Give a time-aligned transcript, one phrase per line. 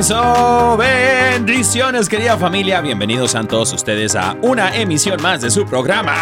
[0.00, 6.14] Eso, bendiciones querida familia, bienvenidos a todos ustedes a una emisión más de su programa.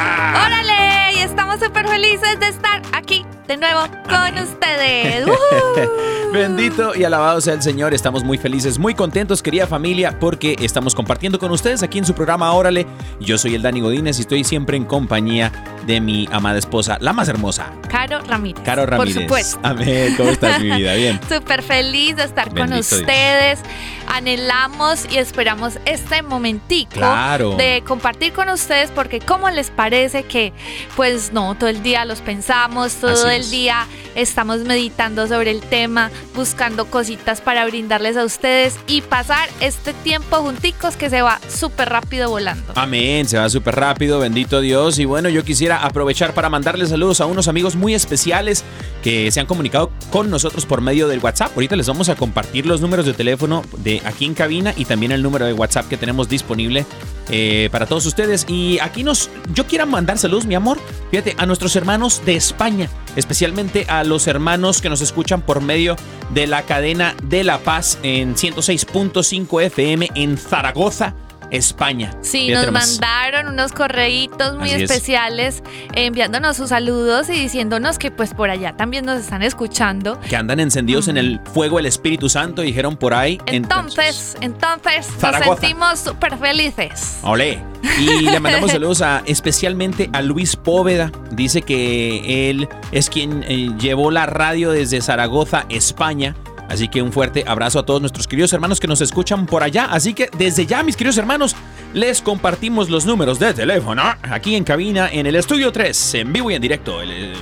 [0.46, 1.07] ¡Órale!
[1.18, 5.26] Y estamos súper felices de estar aquí de nuevo con ustedes.
[6.32, 10.94] Bendito y alabado sea el Señor, estamos muy felices, muy contentos querida familia porque estamos
[10.94, 12.86] compartiendo con ustedes aquí en su programa Órale.
[13.18, 15.50] Yo soy el Dani Godínez y estoy siempre en compañía
[15.86, 18.62] de mi amada esposa, la más hermosa, Caro Ramírez.
[18.62, 19.14] Caro Ramírez.
[19.14, 19.58] Por supuesto.
[19.62, 20.94] Amén, ¿cómo estás mi vida?
[20.94, 21.18] Bien.
[21.30, 22.92] Súper feliz de estar con Dios.
[22.92, 23.60] ustedes.
[24.06, 27.56] Anhelamos y esperamos este momentico Claro.
[27.56, 30.52] de compartir con ustedes porque cómo les parece que
[30.96, 36.10] pues no, todo el día los pensamos, todo el día estamos meditando sobre el tema,
[36.34, 41.88] buscando cositas para brindarles a ustedes y pasar este tiempo junticos que se va súper
[41.88, 42.72] rápido volando.
[42.74, 44.98] Amén, se va súper rápido, bendito Dios.
[44.98, 48.64] Y bueno, yo quisiera aprovechar para mandarles saludos a unos amigos muy especiales
[49.02, 51.52] que se han comunicado con nosotros por medio del WhatsApp.
[51.54, 55.12] Ahorita les vamos a compartir los números de teléfono de aquí en cabina y también
[55.12, 56.86] el número de WhatsApp que tenemos disponible
[57.30, 58.46] eh, para todos ustedes.
[58.48, 60.78] Y aquí nos, yo quiero mandar saludos, mi amor,
[61.10, 65.96] fíjate, a nuestros hermanos de España, especialmente a los hermanos que nos escuchan por medio
[66.30, 71.14] de la cadena de La Paz en 106.5 FM en Zaragoza.
[71.50, 72.12] España.
[72.22, 75.62] Sí, nos mandaron unos correitos muy Así especiales
[75.94, 80.18] enviándonos sus saludos y diciéndonos que pues por allá también nos están escuchando.
[80.20, 83.40] que andan encendidos en el fuego del Espíritu Santo, dijeron por ahí.
[83.46, 87.18] Entonces, entonces nos sentimos súper felices.
[87.22, 87.62] Olé.
[88.00, 91.12] Y le mandamos saludos a, especialmente a Luis Póveda.
[91.30, 96.34] Dice que él es quien eh, llevó la radio desde Zaragoza, España.
[96.68, 99.86] Así que un fuerte abrazo a todos nuestros queridos hermanos que nos escuchan por allá.
[99.86, 101.56] Así que desde ya, mis queridos hermanos,
[101.94, 106.50] les compartimos los números de teléfono aquí en cabina en el estudio 3, en vivo
[106.50, 107.00] y en directo.
[107.00, 107.32] El, eh,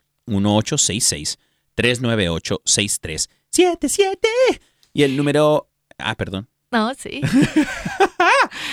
[1.75, 4.18] 1866-398-6377.
[4.94, 5.68] Y el número...
[5.98, 6.48] Ah, perdón.
[6.71, 7.19] No, sí.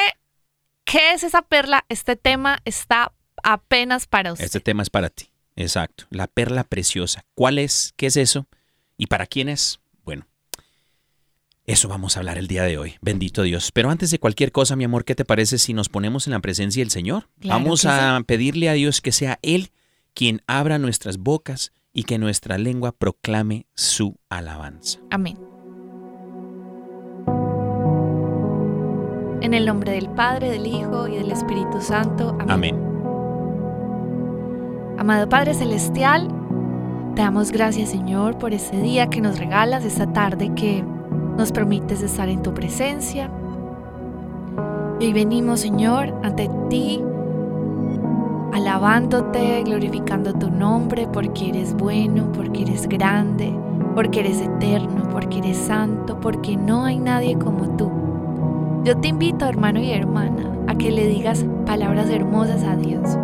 [0.84, 3.14] qué es esa perla, este tema está
[3.44, 4.46] apenas para usted.
[4.46, 5.30] Este tema es para ti.
[5.56, 6.06] Exacto.
[6.10, 7.24] La perla preciosa.
[7.36, 7.94] ¿Cuál es?
[7.98, 8.48] ¿Qué es eso?
[8.98, 9.80] ¿Y para quién es?
[11.66, 12.96] Eso vamos a hablar el día de hoy.
[13.02, 13.72] Bendito Dios.
[13.72, 16.40] Pero antes de cualquier cosa, mi amor, ¿qué te parece si nos ponemos en la
[16.40, 17.30] presencia del Señor?
[17.40, 19.72] Claro vamos a pedirle a Dios que sea Él
[20.14, 25.00] quien abra nuestras bocas y que nuestra lengua proclame su alabanza.
[25.10, 25.38] Amén.
[29.42, 32.36] En el nombre del Padre, del Hijo y del Espíritu Santo.
[32.42, 32.52] Amén.
[32.52, 32.94] Amén.
[34.98, 36.28] Amado Padre Celestial,
[37.16, 40.84] te damos gracias Señor por este día que nos regalas, esta tarde que
[41.38, 43.30] nos permites estar en tu presencia.
[45.00, 47.02] Y hoy venimos Señor ante ti,
[48.54, 53.54] alabándote, glorificando tu nombre porque eres bueno, porque eres grande,
[53.96, 57.92] porque eres eterno, porque eres santo, porque no hay nadie como tú.
[58.84, 63.18] Yo te invito hermano y hermana a que le digas palabras hermosas a Dios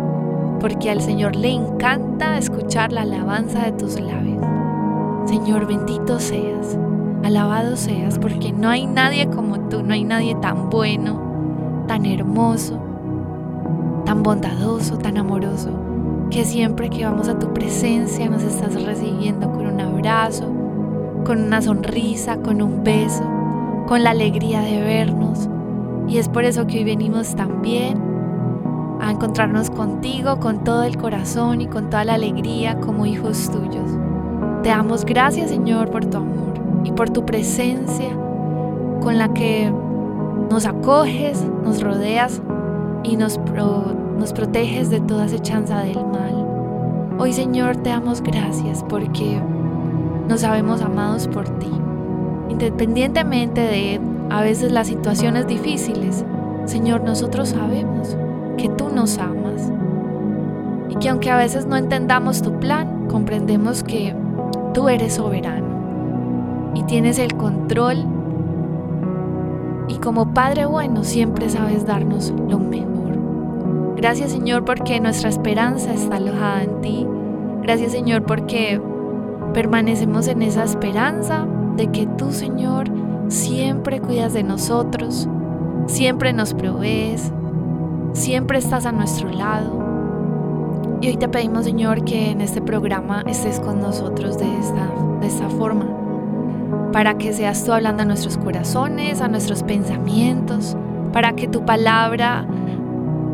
[0.60, 4.44] porque al Señor le encanta escuchar la alabanza de tus labios.
[5.26, 6.78] Señor, bendito seas,
[7.24, 12.78] alabado seas, porque no hay nadie como tú, no hay nadie tan bueno, tan hermoso,
[14.04, 15.70] tan bondadoso, tan amoroso,
[16.30, 20.46] que siempre que vamos a tu presencia nos estás recibiendo con un abrazo,
[21.24, 23.24] con una sonrisa, con un beso,
[23.86, 25.48] con la alegría de vernos.
[26.08, 28.00] Y es por eso que hoy venimos también
[29.00, 33.90] a encontrarnos contigo con todo el corazón y con toda la alegría como hijos tuyos.
[34.62, 36.49] Te damos gracias Señor por tu amor
[36.84, 38.10] y por tu presencia
[39.00, 39.72] con la que
[40.50, 42.40] nos acoges, nos rodeas
[43.02, 46.46] y nos, pro- nos proteges de toda acechanza del mal.
[47.18, 49.40] Hoy Señor te damos gracias porque
[50.28, 51.70] nos sabemos amados por ti.
[52.48, 54.00] Independientemente de
[54.30, 56.24] a veces las situaciones difíciles,
[56.66, 58.16] Señor, nosotros sabemos
[58.56, 59.72] que tú nos amas
[60.88, 64.14] y que aunque a veces no entendamos tu plan, comprendemos que
[64.74, 65.69] tú eres soberano
[66.74, 68.04] y tienes el control
[69.88, 73.96] y como Padre bueno siempre sabes darnos lo mejor.
[73.96, 77.06] Gracias Señor porque nuestra esperanza está alojada en ti.
[77.62, 78.80] Gracias Señor porque
[79.52, 81.46] permanecemos en esa esperanza
[81.76, 82.88] de que tú Señor
[83.28, 85.28] siempre cuidas de nosotros,
[85.86, 87.32] siempre nos provees,
[88.12, 89.80] siempre estás a nuestro lado.
[91.00, 94.88] Y hoy te pedimos, Señor, que en este programa estés con nosotros de esta,
[95.20, 95.86] de esta forma,
[96.92, 100.76] para que seas tú hablando a nuestros corazones, a nuestros pensamientos,
[101.12, 102.46] para que tu palabra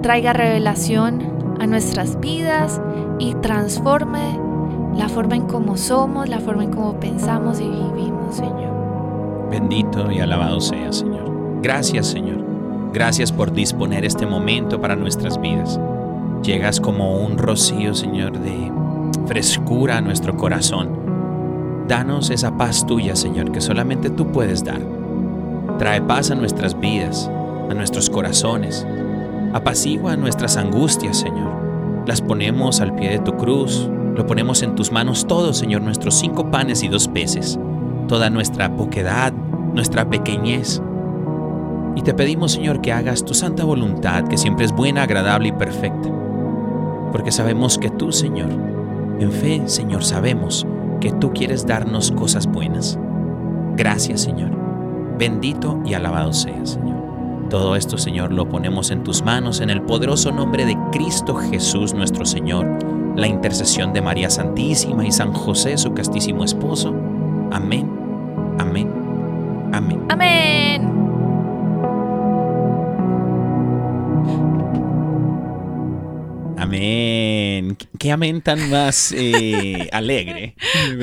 [0.02, 2.80] traiga revelación a nuestras vidas
[3.18, 4.38] y transforme
[4.96, 9.48] la forma en cómo somos, la forma en cómo pensamos y vivimos, Señor.
[9.50, 11.60] Bendito y alabado sea, Señor.
[11.62, 12.44] Gracias, Señor.
[12.92, 15.78] Gracias por disponer este momento para nuestras vidas.
[16.42, 18.72] Llegas como un rocío, Señor, de
[19.26, 21.05] frescura a nuestro corazón.
[21.88, 24.80] Danos esa paz tuya, Señor, que solamente tú puedes dar.
[25.78, 27.30] Trae paz a nuestras vidas,
[27.70, 28.84] a nuestros corazones.
[29.52, 32.04] Apacigua nuestras angustias, Señor.
[32.04, 33.88] Las ponemos al pie de tu cruz.
[34.16, 37.56] Lo ponemos en tus manos todo, Señor, nuestros cinco panes y dos peces.
[38.08, 39.32] Toda nuestra poquedad,
[39.72, 40.82] nuestra pequeñez.
[41.94, 45.52] Y te pedimos, Señor, que hagas tu santa voluntad, que siempre es buena, agradable y
[45.52, 46.10] perfecta.
[47.12, 48.50] Porque sabemos que tú, Señor,
[49.20, 50.66] en fe, Señor, sabemos
[51.00, 52.98] que tú quieres darnos cosas buenas.
[53.76, 54.50] Gracias, Señor.
[55.18, 56.96] Bendito y alabado sea, Señor.
[57.50, 61.94] Todo esto, Señor, lo ponemos en tus manos en el poderoso nombre de Cristo Jesús,
[61.94, 62.66] nuestro Señor,
[63.14, 66.92] la intercesión de María Santísima y San José, su castísimo esposo.
[67.52, 67.88] Amén,
[68.58, 69.06] amén,
[69.72, 70.06] Amén.
[70.08, 70.65] Amén.
[77.98, 80.54] Qué amén tan más eh, alegre.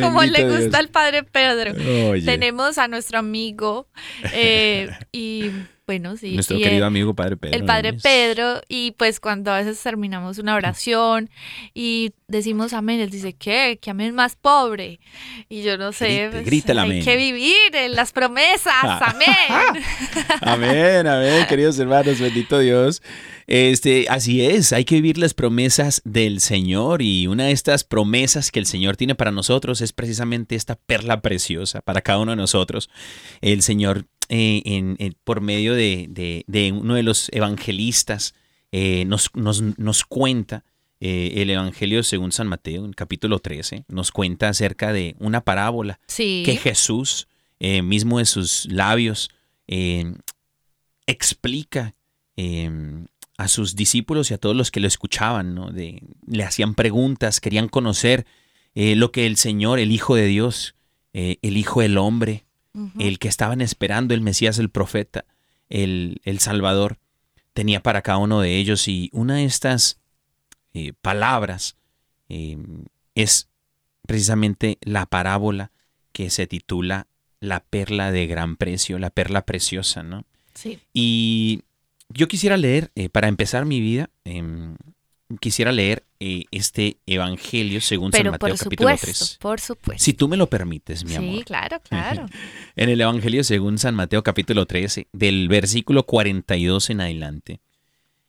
[0.01, 0.75] Como Bendito le gusta Dios.
[0.75, 1.73] al padre Pedro.
[2.11, 2.25] Oye.
[2.25, 3.87] Tenemos a nuestro amigo
[4.33, 5.51] eh, y
[5.85, 6.33] bueno, sí.
[6.33, 7.57] Nuestro y querido el- amigo Padre Pedro.
[7.57, 7.93] el padre.
[7.93, 11.29] Pedro y pues cuando a veces terminamos una oración
[11.73, 13.79] y decimos amén, él dice, ¿qué?
[13.81, 14.99] ¿Qué amén más pobre?
[15.49, 17.03] Y yo no sé, Grite, pues, grite el hay amén.
[17.03, 19.83] que vivir en las promesas, amén.
[20.41, 23.01] Amén, amén, queridos hermanos, bendito Dios.
[23.45, 28.51] Este, así es, hay que vivir las promesas del Señor y una de estas promesas
[28.51, 32.37] que el Señor tiene para nosotros es precisamente esta perla preciosa para cada uno de
[32.37, 32.89] nosotros.
[33.41, 38.33] El Señor, eh, en- en- por medio de, de- de uno de los evangelistas,
[38.71, 40.63] eh, nos, nos- nos cuenta
[41.05, 45.99] eh, el Evangelio según San Mateo, en capítulo 13, nos cuenta acerca de una parábola
[46.07, 46.43] Sí.
[46.45, 47.27] que Jesús,
[47.59, 49.29] eh, mismo de sus labios,
[49.67, 50.13] eh,
[51.07, 51.95] explica
[52.37, 52.69] eh,
[53.37, 55.71] a sus discípulos y a todos los que lo escuchaban, ¿no?
[55.71, 58.25] De- le hacían preguntas, querían conocer
[58.75, 60.73] eh, lo que el Señor, el Hijo de Dios,
[61.13, 62.45] eh, el Hijo del Hombre,
[62.97, 65.25] El que estaban esperando, el Mesías, el profeta,
[65.69, 66.97] el, el Salvador,
[67.53, 68.87] tenía para cada uno de ellos.
[68.87, 69.99] Y una de estas
[70.73, 71.77] eh, palabras
[72.29, 72.57] eh,
[73.15, 73.49] es
[74.07, 75.71] precisamente la parábola
[76.11, 77.07] que se titula
[77.39, 80.25] La perla de gran precio, la perla preciosa, ¿no?
[80.53, 80.79] Sí.
[80.93, 81.63] Y
[82.09, 84.75] yo quisiera leer, eh, para empezar mi vida, em,
[85.39, 89.37] quisiera leer eh, este Evangelio según San Mateo por capítulo supuesto, 3.
[89.41, 90.03] por supuesto.
[90.03, 91.45] Si tú me lo permites, mi sí, amor.
[91.45, 92.25] claro, claro.
[92.75, 97.59] En el Evangelio según San Mateo capítulo 13, del versículo 42 en adelante,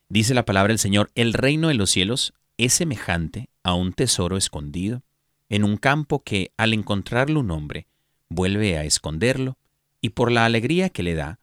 [0.09, 4.37] dice la palabra del Señor, el reino de los cielos es semejante a un tesoro
[4.37, 5.03] escondido
[5.49, 7.87] en un campo que al encontrarlo un hombre
[8.29, 9.59] vuelve a esconderlo
[10.01, 11.39] y por la alegría que le da,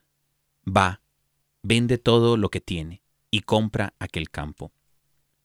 [0.66, 1.02] va,
[1.64, 3.02] vende todo lo que tiene
[3.32, 4.72] y compra aquel campo.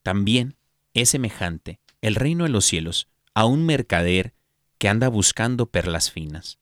[0.07, 0.55] También
[0.95, 4.35] es semejante el reino de los cielos a un mercader
[4.79, 6.61] que anda buscando perlas finas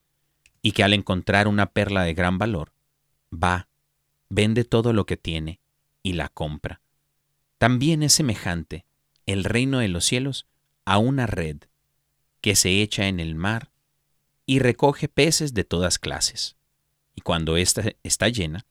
[0.63, 2.73] y que al encontrar una perla de gran valor,
[3.31, 3.69] va,
[4.29, 5.59] vende todo lo que tiene
[6.01, 6.81] y la compra.
[7.59, 8.83] También es semejante
[9.27, 10.47] el reino de los cielos
[10.83, 11.57] a una red
[12.41, 13.69] que se echa en el mar
[14.47, 16.55] y recoge peces de todas clases.
[17.13, 18.65] Y cuando ésta está llena,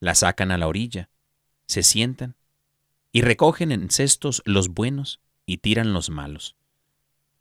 [0.00, 1.10] la sacan a la orilla,
[1.68, 2.34] se sientan
[3.12, 6.56] y recogen en cestos los buenos y tiran los malos.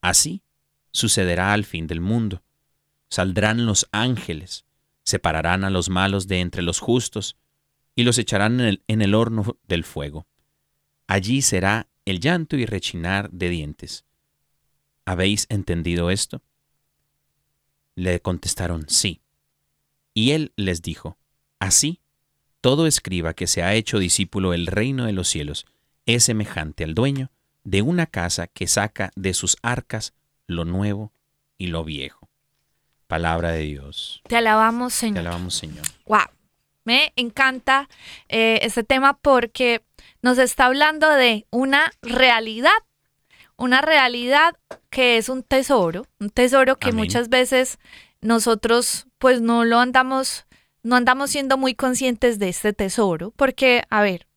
[0.02, 0.42] Así
[0.92, 2.44] sucederá al fin del mundo.
[3.10, 4.66] Saldrán los ángeles,
[5.04, 7.38] separarán a los malos de entre los justos
[7.96, 10.28] y los echarán en el, en el horno del fuego.
[11.08, 14.06] Allí será el llanto y rechinar de dientes.
[15.06, 16.42] ¿Habéis entendido esto?
[17.96, 19.22] Le contestaron sí.
[20.14, 21.18] Y él les dijo,
[21.60, 22.00] así,
[22.62, 25.66] todo escriba que se ha hecho discípulo del reino de los cielos
[26.06, 27.32] es semejante al dueño
[27.64, 30.14] de una casa que saca de sus arcas
[30.48, 31.12] lo nuevo
[31.58, 32.30] y lo viejo.
[33.08, 34.22] Palabra de Dios.
[34.28, 35.20] Te alabamos, Te Señor.
[35.20, 35.86] alabamos, Señor.
[36.06, 36.22] Wow.
[36.86, 37.88] Me encanta
[38.30, 39.82] eh, este tema porque
[40.22, 42.72] nos está hablando de una realidad,
[43.58, 44.56] una realidad
[44.90, 47.06] que es un tesoro, un tesoro que Amén.
[47.06, 47.78] muchas veces
[48.22, 50.46] nosotros pues no lo andamos,
[50.84, 54.28] no andamos siendo muy conscientes de este tesoro, porque, a ver,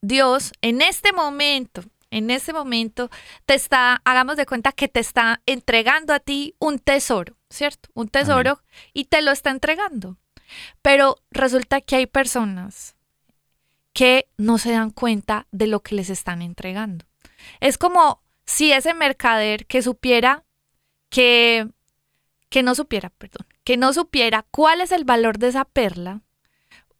[0.00, 3.10] Dios en este momento, en este momento
[3.46, 7.88] te está, hagamos de cuenta que te está entregando a ti un tesoro, ¿cierto?
[7.94, 10.18] Un tesoro y te lo está entregando.
[10.82, 12.94] Pero resulta que hay personas
[13.94, 17.06] que no se dan cuenta de lo que les están entregando.
[17.60, 20.44] Es como si ese mercader que supiera
[21.08, 21.68] que,
[22.50, 26.20] que no supiera, perdón, que no supiera cuál es el valor de esa perla,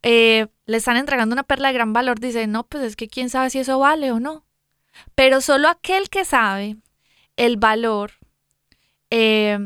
[0.02, 3.30] eh, le están entregando una perla de gran valor, dice, no, pues es que quién
[3.30, 4.44] sabe si eso vale o no.
[5.14, 6.76] Pero solo aquel que sabe
[7.36, 8.12] el valor
[9.10, 9.58] eh,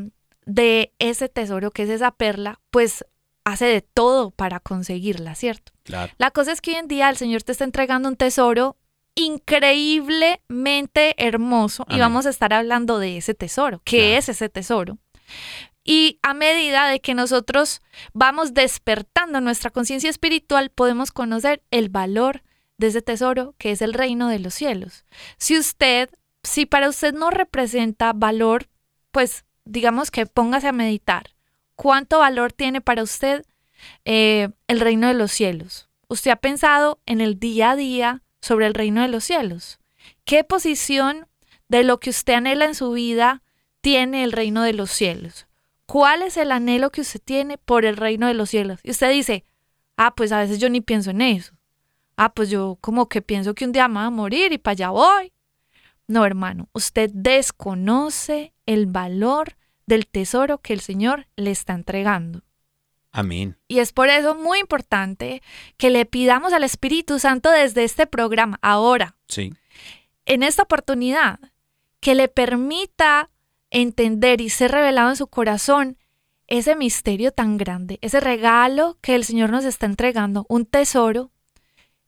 [0.47, 3.05] de ese tesoro que es esa perla, pues
[3.45, 5.73] hace de todo para conseguirla, ¿cierto?
[5.85, 6.13] Claro.
[6.19, 8.77] La cosa es que hoy en día el Señor te está entregando un tesoro
[9.15, 13.81] increíblemente hermoso y vamos a estar hablando de ese tesoro.
[13.85, 14.19] ¿Qué Claro.
[14.19, 14.99] es ese tesoro?
[15.91, 17.81] Y a medida de que nosotros
[18.13, 22.43] vamos despertando nuestra conciencia espiritual, podemos conocer el valor
[22.77, 25.07] de ese tesoro que es el reino de los cielos.
[25.39, 26.11] Si usted,
[26.43, 28.69] si para usted no representa valor,
[29.13, 31.31] pues digamos que póngase a meditar.
[31.75, 33.47] ¿Cuánto valor tiene para usted
[34.05, 35.89] eh, el reino de los cielos?
[36.07, 39.79] ¿Usted ha pensado en el día a día sobre el reino de los cielos?
[40.27, 41.29] ¿Qué posición
[41.69, 43.43] de lo que usted anhela en su vida
[43.81, 45.48] tiene el reino de los cielos?
[45.89, 48.79] ¿Cuál es el anhelo que usted tiene por el reino de los cielos?
[48.83, 49.47] Y usted dice,
[49.97, 51.55] ah, pues a veces yo ni pienso en eso.
[52.19, 54.73] Ah, pues yo como que pienso que un día me voy a morir y para
[54.73, 55.33] allá voy.
[56.07, 62.43] No, hermano, usted desconoce el valor del tesoro que el Señor le está entregando.
[63.11, 63.57] Amén.
[63.67, 65.43] Y es por eso muy importante
[65.79, 69.55] que le pidamos al Espíritu Santo desde este programa, ahora, Sí.
[70.27, 71.41] en esta oportunidad,
[72.01, 73.31] que le permita
[73.71, 75.99] entender y ser revelado en su corazón
[76.47, 81.31] ese misterio tan grande, ese regalo que el Señor nos está entregando, un tesoro,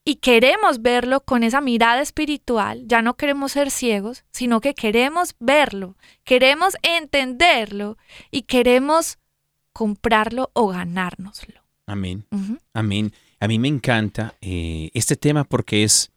[0.02, 5.36] y queremos verlo con esa mirada espiritual, ya no queremos ser ciegos, sino que queremos
[5.38, 7.98] verlo, queremos entenderlo
[8.30, 9.18] y queremos
[9.72, 11.60] comprarlo o ganárnoslo.
[11.86, 12.24] Amén.
[12.72, 13.12] Amén.
[13.40, 16.10] A mí me encanta eh, este tema porque es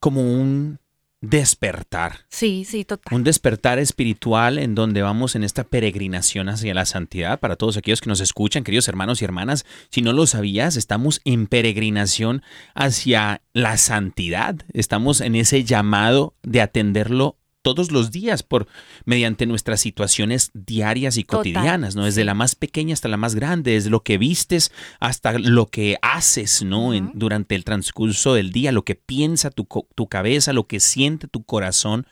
[0.00, 0.78] como un
[1.28, 2.26] despertar.
[2.28, 3.14] Sí, sí, total.
[3.14, 7.40] Un despertar espiritual en donde vamos en esta peregrinación hacia la santidad.
[7.40, 11.20] Para todos aquellos que nos escuchan, queridos hermanos y hermanas, si no lo sabías, estamos
[11.24, 12.42] en peregrinación
[12.74, 14.56] hacia la santidad.
[14.72, 18.68] Estamos en ese llamado de atenderlo todos los días por
[19.06, 22.04] mediante nuestras situaciones diarias y Total, cotidianas, ¿no?
[22.04, 25.96] Desde la más pequeña hasta la más grande, desde lo que vistes hasta lo que
[26.02, 26.92] haces, ¿no?
[26.94, 31.26] En- durante el transcurso del día, lo que piensa tu, tu cabeza, lo que siente
[31.26, 32.06] tu corazón,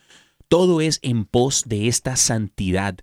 [0.47, 2.97] todo es en pos de esta santidad.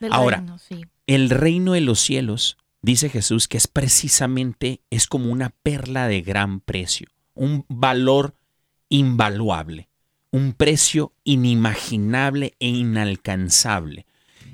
[0.00, 0.84] Del Ahora, reino, sí.
[1.06, 6.22] El reino de los cielos, dice Jesús, que es precisamente, es como una perla de
[6.22, 8.34] gran precio, un valor
[8.88, 9.88] invaluable,
[10.30, 14.06] un precio inimaginable e inalcanzable.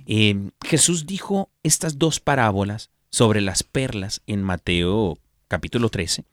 [0.07, 6.25] Eh, Jesús dijo estas dos parábolas sobre las perlas en Mateo capítulo 13,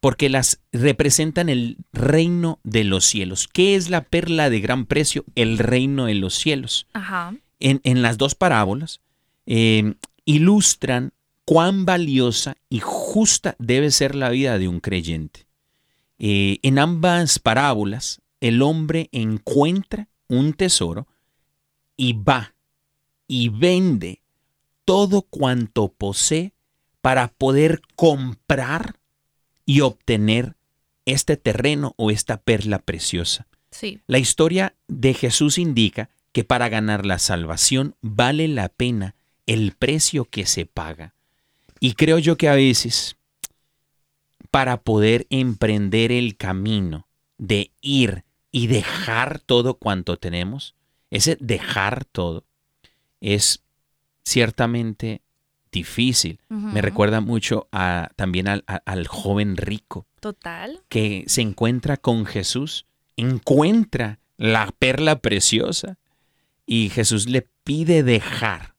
[0.00, 3.48] porque las representan el reino de los cielos.
[3.48, 5.24] ¿Qué es la perla de gran precio?
[5.34, 7.34] El reino de los cielos Ajá.
[7.60, 9.00] en, en las dos parábolas
[9.46, 11.12] eh, ilustran
[11.44, 15.46] cuán valiosa y justa debe ser la vida de un creyente.
[16.18, 21.06] Eh, en ambas parábolas, el hombre encuentra un tesoro
[21.96, 22.54] y va
[23.26, 24.22] y vende
[24.84, 26.52] todo cuanto posee
[27.00, 28.98] para poder comprar
[29.64, 30.56] y obtener
[31.04, 33.46] este terreno o esta perla preciosa.
[33.70, 34.00] Sí.
[34.06, 39.14] La historia de Jesús indica que para ganar la salvación vale la pena
[39.46, 41.14] el precio que se paga.
[41.80, 43.16] Y creo yo que a veces,
[44.50, 47.06] para poder emprender el camino
[47.38, 48.25] de ir
[48.56, 50.74] y dejar todo cuanto tenemos,
[51.10, 52.44] ese dejar todo
[53.20, 53.62] es
[54.24, 55.20] ciertamente
[55.70, 56.40] difícil.
[56.48, 60.80] Me recuerda mucho a, también al- a- al joven rico Total.
[60.88, 65.98] que se encuentra con Jesús, encuentra la perla preciosa
[66.64, 68.74] y Jesús le pide dejar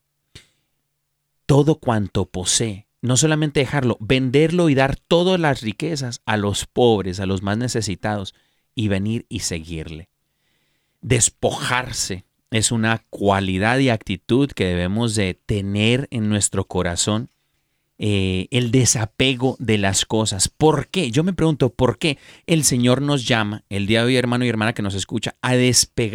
[1.45, 7.19] todo cuanto posee, no solamente dejarlo, venderlo y dar todas las riquezas a los pobres,
[7.19, 8.33] a los más necesitados
[8.77, 10.07] y venir y seguirle.
[11.01, 17.29] Despojarse es una cualidad y actitud que debemos de tener en nuestro corazón
[17.97, 20.47] eh, el desapego de las cosas.
[20.47, 21.09] ¿Por qué?
[21.09, 24.49] Yo me pregunto, ¿por qué el Señor nos llama, el día de hoy, hermano y
[24.49, 25.53] hermana que nos escucha, a,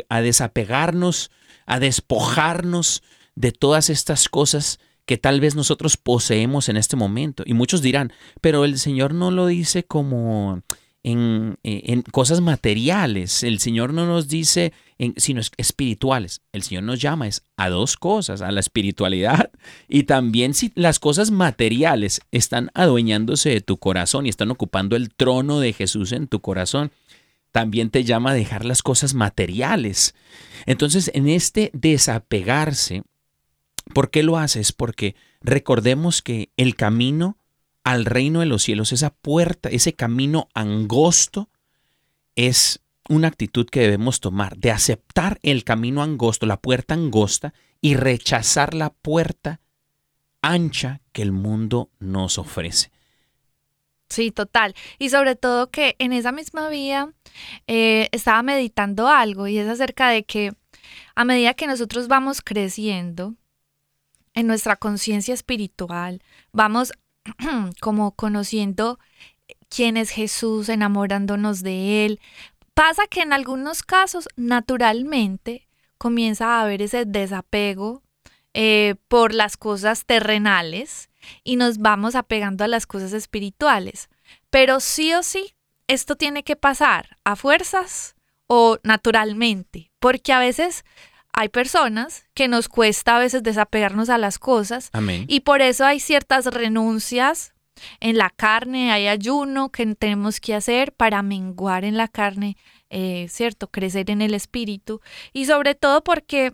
[0.08, 1.32] a desapegarnos,
[1.66, 3.02] a despojarnos
[3.34, 7.42] de todas estas cosas que tal vez nosotros poseemos en este momento?
[7.44, 10.62] Y muchos dirán, pero el Señor no lo dice como
[11.04, 16.42] en, eh, en cosas materiales, el Señor no nos dice, en, sino es- espirituales.
[16.52, 19.50] El Señor nos llama es a dos cosas, a la espiritualidad
[19.88, 25.12] y también si las cosas materiales están adueñándose de tu corazón y están ocupando el
[25.14, 26.92] trono de Jesús en tu corazón,
[27.50, 30.14] también te llama a dejar las cosas materiales.
[30.66, 33.02] Entonces, en este desapegarse,
[33.92, 34.72] ¿por qué lo haces?
[34.72, 37.36] Porque recordemos que el camino
[37.84, 41.50] al reino de los cielos, esa puerta, ese camino angosto,
[42.36, 47.96] es una actitud que debemos tomar, de aceptar el camino angosto, la puerta angosta, y
[47.96, 49.60] rechazar la puerta
[50.40, 52.90] ancha que el mundo nos ofrece.
[54.08, 54.74] Sí, total.
[54.98, 57.12] Y sobre todo que en esa misma vía
[57.66, 60.52] eh, estaba meditando algo y es acerca de que
[61.14, 63.34] a medida que nosotros vamos creciendo
[64.34, 66.92] en nuestra conciencia espiritual, vamos
[67.80, 68.98] como conociendo
[69.68, 72.20] quién es Jesús, enamorándonos de Él.
[72.74, 78.02] Pasa que en algunos casos, naturalmente, comienza a haber ese desapego
[78.54, 81.10] eh, por las cosas terrenales
[81.44, 84.08] y nos vamos apegando a las cosas espirituales.
[84.50, 85.54] Pero sí o sí,
[85.86, 88.14] esto tiene que pasar a fuerzas
[88.46, 90.84] o naturalmente, porque a veces
[91.32, 95.24] hay personas que nos cuesta a veces desapegarnos a las cosas Amén.
[95.28, 97.54] y por eso hay ciertas renuncias
[98.00, 102.56] en la carne, hay ayuno que tenemos que hacer para menguar en la carne,
[102.90, 103.68] eh, ¿cierto?
[103.68, 105.00] Crecer en el espíritu
[105.32, 106.52] y sobre todo porque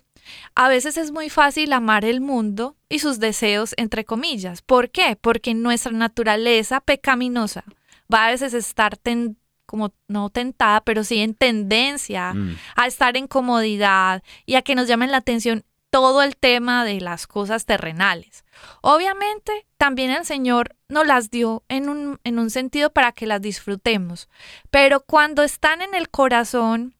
[0.54, 4.62] a veces es muy fácil amar el mundo y sus deseos, entre comillas.
[4.62, 5.16] ¿Por qué?
[5.20, 7.64] Porque nuestra naturaleza pecaminosa
[8.12, 9.36] va a veces estar ten-
[9.68, 12.56] como no tentada, pero sí en tendencia Mm.
[12.74, 17.00] a estar en comodidad y a que nos llamen la atención todo el tema de
[17.00, 18.44] las cosas terrenales.
[18.80, 23.42] Obviamente, también el Señor nos las dio en un, en un sentido para que las
[23.42, 24.28] disfrutemos,
[24.70, 26.94] pero cuando están en el corazón,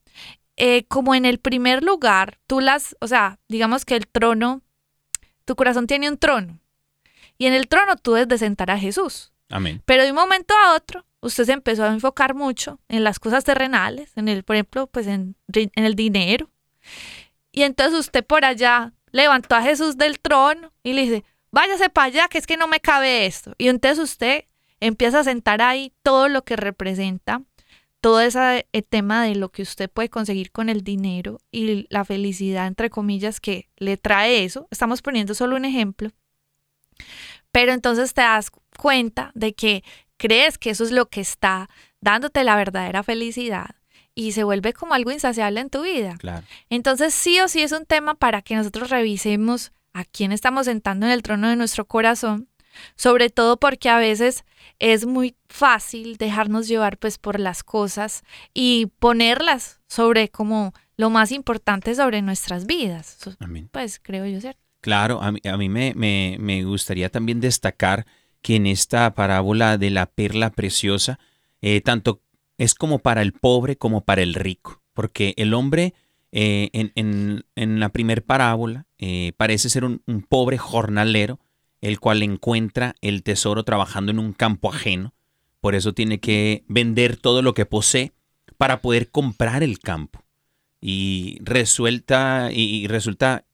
[0.57, 4.61] eh, como en el primer lugar, tú las, o sea, digamos que el trono,
[5.45, 6.59] tu corazón tiene un trono,
[7.37, 9.31] y en el trono tú debes de sentar a Jesús.
[9.49, 9.81] Amén.
[9.85, 13.43] Pero de un momento a otro, usted se empezó a enfocar mucho en las cosas
[13.43, 16.49] terrenales, en el, por ejemplo, pues en, en el dinero.
[17.51, 22.05] Y entonces usted por allá levantó a Jesús del trono y le dice, váyase para
[22.05, 23.53] allá, que es que no me cabe esto.
[23.57, 24.45] Y entonces usted
[24.79, 27.41] empieza a sentar ahí todo lo que representa,
[28.01, 32.05] todo ese eh, tema de lo que usted puede conseguir con el dinero y la
[32.05, 34.67] felicidad, entre comillas, que le trae eso.
[34.71, 36.11] Estamos poniendo solo un ejemplo.
[37.51, 39.83] Pero entonces te das cuenta de que
[40.19, 41.67] crees que eso es lo que está
[42.01, 43.71] dándote la verdadera felicidad
[44.13, 46.17] y se vuelve como algo insaciable en tu vida.
[46.19, 46.45] Claro.
[46.69, 51.05] Entonces sí o sí es un tema para que nosotros revisemos a quién estamos sentando
[51.05, 52.47] en el trono de nuestro corazón,
[52.95, 54.43] sobre todo porque a veces
[54.77, 61.31] es muy fácil dejarnos llevar pues por las cosas y ponerlas sobre como lo más
[61.31, 63.17] importante sobre nuestras vidas.
[63.39, 63.69] Amén.
[63.71, 64.59] Pues creo yo, ¿cierto?
[64.81, 68.05] Claro, a mí, a mí me, me- me gustaría también destacar
[68.41, 71.19] que en esta parábola de la perla preciosa,
[71.61, 72.21] eh, tanto
[72.57, 75.93] es como para el pobre como para el rico, porque el hombre
[76.31, 81.39] eh, en, en- en la primer parábola eh, parece ser un, pobre jornalero,
[81.81, 85.13] el cual encuentra el tesoro trabajando en un campo ajeno,
[85.61, 88.11] por eso tiene que vender todo lo que posee
[88.57, 90.23] para poder comprar el campo.
[90.81, 93.45] Y resuelta y resulta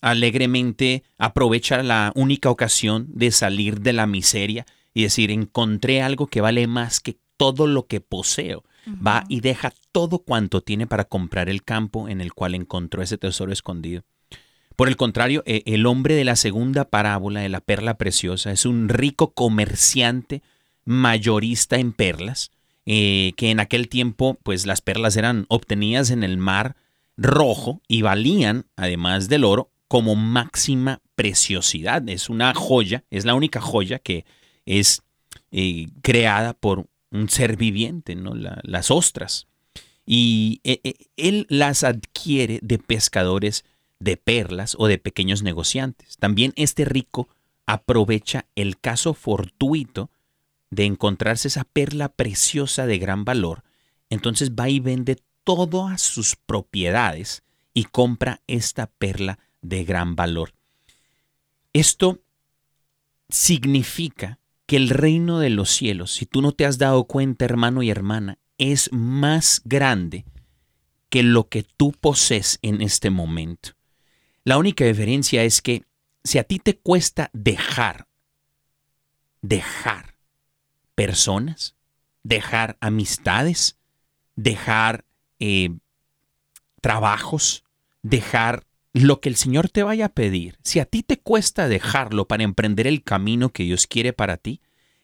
[0.00, 6.40] alegremente aprovecha la única ocasión de salir de la miseria y decir, encontré algo que
[6.40, 8.64] vale más que todo lo que poseo.
[9.06, 13.18] Va y deja todo cuanto tiene para comprar el campo en el cual encontró ese
[13.18, 14.02] tesoro escondido.
[14.76, 18.64] Por el contrario, eh, el hombre de la segunda parábola de la perla preciosa es
[18.64, 20.42] un rico comerciante
[20.84, 22.50] mayorista en perlas,
[22.86, 26.76] eh, que en aquel tiempo pues las perlas eran obtenidas en el mar
[27.16, 32.06] rojo y valían, además del oro, como máxima preciosidad.
[32.08, 34.24] Es una joya, es la única joya que
[34.66, 35.02] es
[35.50, 38.34] eh, creada por un ser viviente, ¿no?
[38.34, 39.46] La- las ostras.
[40.04, 43.64] Y eh, eh, él las adquiere de pescadores
[43.98, 46.16] de perlas o de pequeños negociantes.
[46.18, 47.28] También este rico
[47.66, 50.10] aprovecha el caso fortuito
[50.70, 53.64] de encontrarse esa perla preciosa de gran valor.
[54.10, 57.42] Entonces va y vende todas sus propiedades
[57.74, 60.54] y compra esta perla de gran valor.
[61.72, 62.20] Esto
[63.28, 67.82] significa que el reino de los cielos, si tú no te has dado cuenta, hermano
[67.82, 70.24] y hermana, es más grande
[71.08, 73.70] que lo que tú posees en este momento.
[74.44, 75.84] La única diferencia es que
[76.24, 78.08] si a ti te cuesta dejar,
[79.40, 80.16] dejar
[80.94, 81.76] personas,
[82.22, 83.78] dejar amistades,
[84.36, 85.04] dejar
[85.38, 85.70] eh,
[86.80, 87.64] trabajos,
[88.02, 88.67] dejar
[89.02, 92.44] lo que el Señor te vaya a pedir, si a ti te cuesta dejarlo para
[92.44, 94.60] emprender el camino que Dios quiere para ti,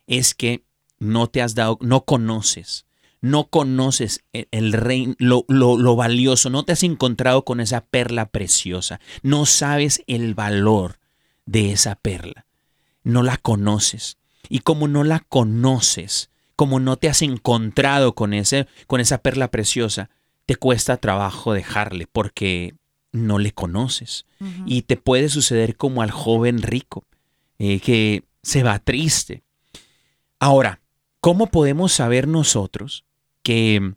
[0.07, 0.65] es que
[0.99, 2.87] no te has dado, no conoces,
[3.21, 7.85] no conoces el, el reino, lo, lo, lo valioso, no te has encontrado con esa
[7.85, 10.99] perla preciosa, no sabes el valor
[11.47, 12.47] de esa perla,
[13.03, 14.19] no la conoces.
[14.49, 19.51] Y como no la conoces, como no te has encontrado con, ese, con esa perla
[19.51, 20.11] preciosa,
[20.47, 22.75] te cuesta trabajo dejarle porque
[23.15, 24.27] no le conoces.
[24.67, 27.05] Y te puede suceder como al joven rico,
[27.59, 29.43] eh, que se va triste.
[30.39, 30.81] Ahora,
[31.21, 33.05] ¿cómo podemos saber nosotros
[33.43, 33.95] que,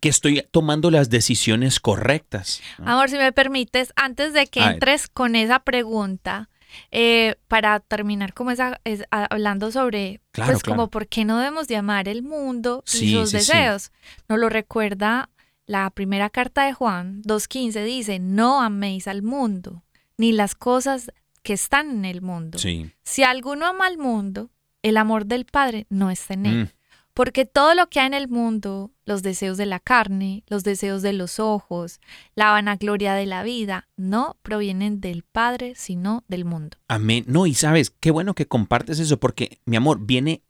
[0.00, 2.60] que estoy tomando las decisiones correctas?
[2.78, 4.74] Amor, si me permites, antes de que A ver.
[4.74, 6.48] entres con esa pregunta,
[6.90, 10.76] eh, para terminar como esa, es- hablando sobre, Claro, pues claro.
[10.76, 13.52] como por qué no debemos de amar el mundo y Sí, sus sí, sí.
[13.52, 13.90] deseos.
[14.28, 15.28] Nos lo recuerda
[15.72, 19.82] la primera carta de Juan 2.15, dice, no améis al mundo,
[20.18, 21.10] ni las cosas
[21.42, 22.58] que están en el mundo.
[22.58, 22.92] Sí.
[23.02, 24.50] Si alguno ama al mundo,
[24.82, 26.64] el amor del Padre no está en él.
[26.64, 26.68] Mm,
[27.14, 31.00] Porque todo lo que hay en el mundo, los deseos de la carne, los deseos
[31.00, 32.00] de los ojos,
[32.34, 36.76] la vanagloria de la vida, no provienen del Padre, sino del mundo.
[36.88, 37.24] Amén.
[37.26, 40.42] No, y sabes, qué bueno que compartes eso, porque mi amor viene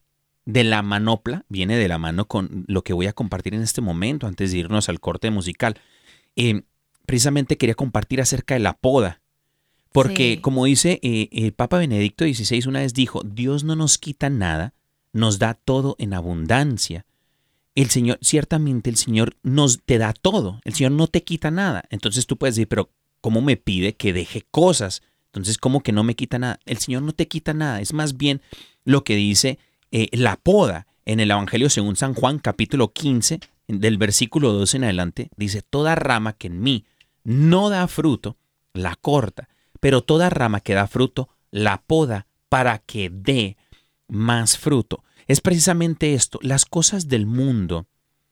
[0.44, 3.80] de la manopla, viene de la mano con lo que voy a compartir en este
[3.80, 5.76] momento, antes de irnos al corte musical.
[6.36, 6.62] Eh,
[7.06, 9.20] precisamente quería compartir acerca de la poda.
[9.92, 10.40] Porque, Sí.
[10.40, 14.72] como dice eh, el Papa Benedicto XVI, una vez dijo: Dios no nos quita nada,
[15.12, 17.04] nos da todo en abundancia.
[17.74, 21.84] El Señor, ciertamente el Señor nos te da todo, el Señor no te quita nada.
[21.90, 25.02] Entonces tú puedes decir, pero ¿cómo me pide que deje cosas?
[25.26, 26.58] Entonces, ¿cómo que no me quita nada?
[26.66, 28.42] El Señor no te quita nada, es más bien
[28.84, 29.58] lo que dice
[29.92, 34.84] eh, la poda en el Evangelio según San Juan, capítulo 15, del versículo 12 en
[34.84, 36.86] adelante, dice, toda rama que en mí
[37.24, 38.36] no da fruto,
[38.72, 39.48] la corta,
[39.80, 43.56] pero toda rama que da fruto, la poda para que dé
[44.08, 45.04] más fruto.
[45.26, 47.86] Es precisamente esto, las cosas del mundo,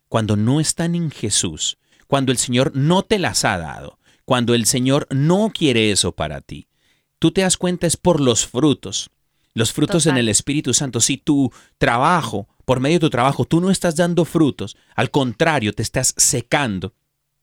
[0.09, 4.67] cuando no están en Jesús, cuando el Señor no te las ha dado, cuando el
[4.67, 6.69] Señor no quiere eso para ti,
[7.19, 9.11] tú te das cuenta es por los frutos,
[9.55, 11.01] los frutos en el Espíritu Santo.
[11.01, 15.73] Si tu trabajo, por medio de tu trabajo, tú no estás dando frutos, al contrario,
[15.73, 16.95] te estás secando,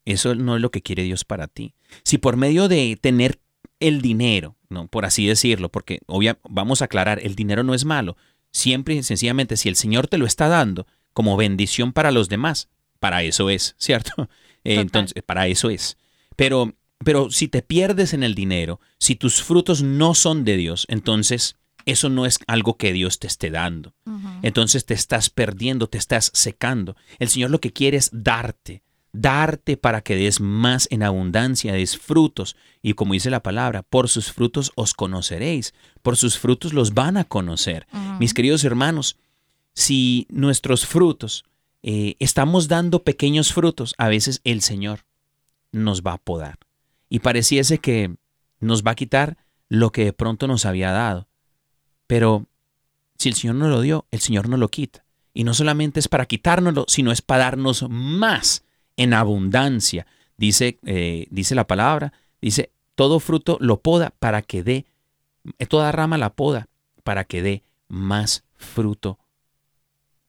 [0.06, 1.74] eso no es lo que quiere Dios para ti.
[2.04, 3.40] Si por medio de tener
[3.80, 7.86] el dinero, no, por así decirlo, porque obvia, vamos a aclarar, el dinero no es
[7.86, 8.18] malo.
[8.52, 12.70] Siempre y sencillamente, si el Señor te lo está dando como bendición para los demás,
[13.00, 14.30] para eso es, ¿cierto?
[14.64, 15.98] Eh, Entonces, para eso es.
[16.36, 20.86] Pero, pero si te pierdes en el dinero, si tus frutos no son de Dios,
[20.90, 21.56] entonces
[21.88, 23.96] eso no es algo que Dios te esté dando.
[24.44, 26.96] Entonces te estás perdiendo, te estás secando.
[27.18, 31.98] El Señor lo que quiere es darte, darte para que des más en abundancia, des
[31.98, 32.58] frutos.
[32.82, 37.16] Y como dice la palabra, por sus frutos os conoceréis, por sus frutos los van
[37.16, 37.88] a conocer.
[38.20, 39.18] Mis queridos hermanos,
[39.74, 41.46] si nuestros frutos
[41.84, 45.06] eh, estamos dando pequeños frutos, a veces el Señor
[45.72, 46.60] nos va a podar.
[47.08, 48.14] Y pareciese que
[48.60, 49.38] nos va a quitar
[49.70, 51.27] lo que de pronto nos había dado.
[52.08, 52.46] Pero
[53.18, 55.04] si el Señor no lo dio, el Señor no lo quita.
[55.34, 58.64] Y no solamente es para quitárnoslo, sino es para darnos más
[58.96, 60.08] en abundancia.
[60.38, 64.86] Dice, eh, dice la palabra, dice, todo fruto lo poda para que dé,
[65.70, 66.68] toda rama la poda
[67.04, 69.20] para que dé más fruto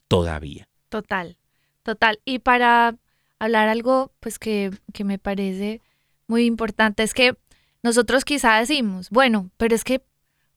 [0.08, 0.68] todavía.
[0.88, 1.36] Total,
[1.82, 2.20] total.
[2.24, 2.96] Y para
[3.38, 5.80] hablar algo, pues que, que me parece
[6.26, 7.36] muy importante, es que
[7.82, 10.02] nosotros quizá decimos, bueno, pero es que,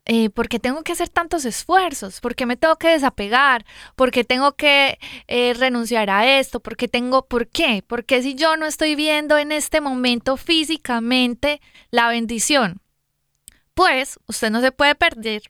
[0.06, 2.22] eh, ¿por qué tengo que hacer tantos esfuerzos?
[2.22, 3.66] ¿Por qué me tengo que desapegar?
[3.96, 6.60] ¿Por qué tengo que eh, renunciar a esto?
[6.60, 7.84] ¿Por qué tengo, por qué?
[7.86, 11.62] Porque si yo no estoy viendo en este momento físicamente
[11.92, 12.82] la bendición,
[13.76, 15.44] pues usted no se puede perder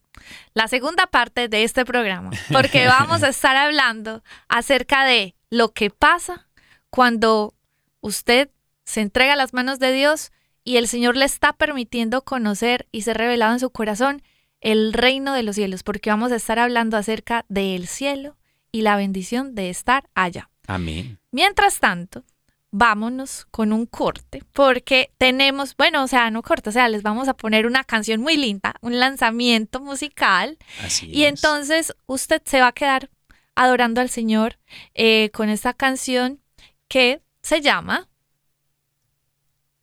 [0.53, 5.89] la segunda parte de este programa, porque vamos a estar hablando acerca de lo que
[5.89, 6.47] pasa
[6.89, 7.53] cuando
[8.01, 8.49] usted
[8.83, 10.31] se entrega a las manos de Dios
[10.63, 14.21] y el Señor le está permitiendo conocer y ser revelado en su corazón
[14.61, 18.37] el reino de los cielos, porque vamos a estar hablando acerca del cielo
[18.71, 20.49] y la bendición de estar allá.
[20.67, 21.19] Amén.
[21.31, 22.23] Mientras tanto,
[22.71, 27.27] vámonos con un corte, porque tenemos, bueno, o sea, no corte, o sea, les vamos
[27.27, 31.29] a poner una canción muy linda, un lanzamiento musical, Así y es.
[31.29, 33.09] entonces usted se va a quedar
[33.55, 34.57] adorando al Señor
[34.93, 36.39] eh, con esta canción
[36.87, 38.07] que se llama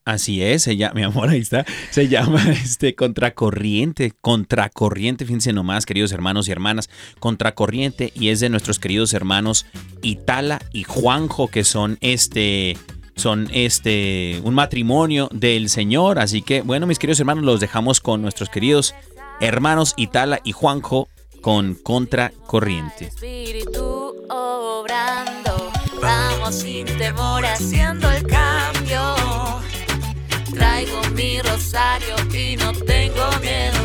[0.09, 1.66] Así es, ella, mi amor, ahí está.
[1.90, 6.88] Se llama este Contracorriente, Contracorriente, fíjense nomás, queridos hermanos y hermanas,
[7.21, 9.66] Contracorriente, y es de nuestros queridos hermanos
[10.01, 12.79] Itala y Juanjo, que son este,
[13.16, 16.18] son este, un matrimonio del Señor.
[16.18, 18.94] Así que, bueno, mis queridos hermanos, los dejamos con nuestros queridos
[19.42, 21.11] hermanos Itala y Juanjo
[21.42, 23.09] con Contracorriente.
[23.09, 29.18] Espíritu obrando, vamos sin temor haciendo el cambio.
[30.59, 33.78] Traigo mi rosario y no tengo miedo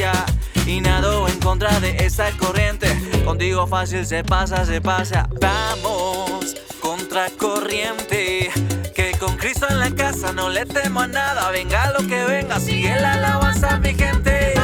[0.00, 0.24] gracia.
[0.66, 2.88] Y nado en contra de esta corriente.
[3.24, 5.28] Contigo fácil se pasa, se pasa.
[5.40, 8.50] Vamos contra corriente.
[8.94, 11.50] Que con Cristo en la casa no le temo a nada.
[11.50, 14.59] Venga lo que venga, sigue la alabanza, mi gente.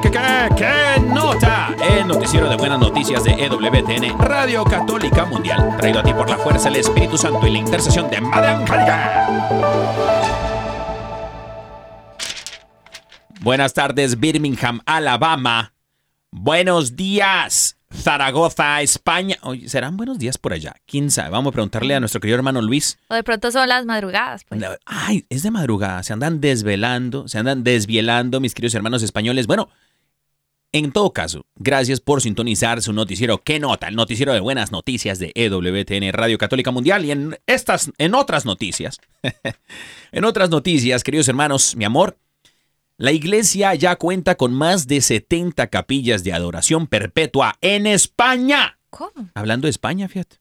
[0.00, 0.10] ¿Qué,
[0.56, 1.74] qué, nota?
[1.90, 6.38] El noticiero de buenas noticias de EWTN, Radio Católica Mundial, traído a ti por la
[6.38, 9.28] fuerza del Espíritu Santo y la intercesión de Madre Angélica.
[13.40, 15.74] Buenas tardes, Birmingham, Alabama.
[16.30, 19.36] Buenos días, Zaragoza, España.
[19.42, 20.74] Oye, ¿serán buenos días por allá?
[20.86, 21.30] ¿Quién sabe?
[21.30, 22.98] Vamos a preguntarle a nuestro querido hermano Luis.
[23.08, 24.62] O de pronto son las madrugadas, pues.
[24.86, 29.46] Ay, es de madrugada, se andan desvelando, se andan desvielando, mis queridos hermanos españoles.
[29.46, 29.68] Bueno,
[30.74, 33.36] en todo caso, gracias por sintonizar su noticiero.
[33.36, 33.88] ¿Qué nota?
[33.88, 37.04] El noticiero de buenas noticias de EWTN Radio Católica Mundial.
[37.04, 38.98] Y en estas, en otras noticias,
[40.12, 42.16] en otras noticias, queridos hermanos, mi amor,
[43.02, 48.78] la iglesia ya cuenta con más de 70 capillas de adoración perpetua en España.
[48.90, 49.28] ¿Cómo?
[49.34, 50.36] Hablando de España, fíjate.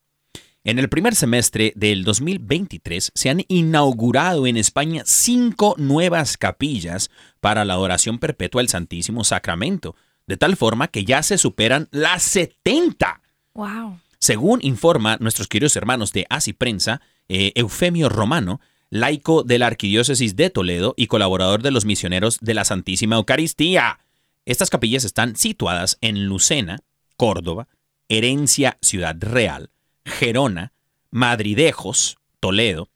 [0.64, 7.66] En el primer semestre del 2023 se han inaugurado en España cinco nuevas capillas para
[7.66, 9.96] la adoración perpetua al Santísimo Sacramento,
[10.28, 13.24] de tal forma que ya se superan las 70.
[13.56, 14.00] Wow.
[14.20, 18.62] Según informa nuestros queridos hermanos de Así Prensa, eh, Eufemio Romano,
[18.92, 24.00] laico de la Arquidiócesis de Toledo y colaborador de los misioneros de la Santísima Eucaristía.
[24.46, 26.82] Estas capillas están situadas en Lucena,
[27.18, 27.68] Córdoba,
[28.10, 29.72] Herencia Ciudad Real,
[30.06, 30.74] Gerona,
[31.10, 32.90] Madridejos, Toledo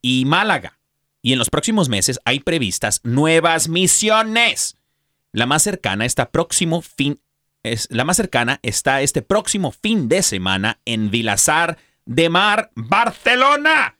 [0.00, 0.78] y Málaga.
[1.22, 4.76] Y en los próximos meses hay previstas nuevas misiones.
[5.32, 7.20] La más cercana está próximo fin
[7.62, 13.96] es, la más cercana está este próximo fin de semana en Vilasar de Mar, Barcelona.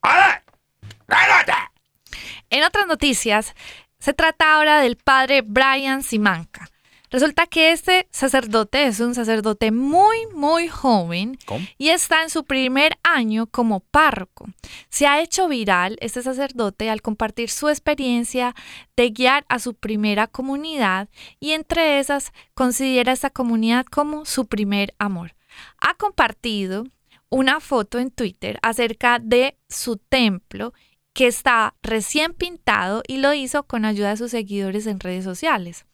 [0.00, 0.42] ¡Hola!
[2.50, 3.54] En otras noticias,
[3.98, 6.68] se trata ahora del padre Brian Simanca.
[7.10, 11.66] Resulta que este sacerdote es un sacerdote muy, muy joven ¿Cómo?
[11.78, 14.46] y está en su primer año como párroco.
[14.90, 18.54] Se ha hecho viral este sacerdote al compartir su experiencia
[18.94, 21.08] de guiar a su primera comunidad
[21.40, 25.34] y entre esas considera esta comunidad como su primer amor.
[25.80, 26.84] Ha compartido
[27.30, 30.74] una foto en Twitter acerca de su templo
[31.18, 35.84] que está recién pintado y lo hizo con ayuda de sus seguidores en redes sociales.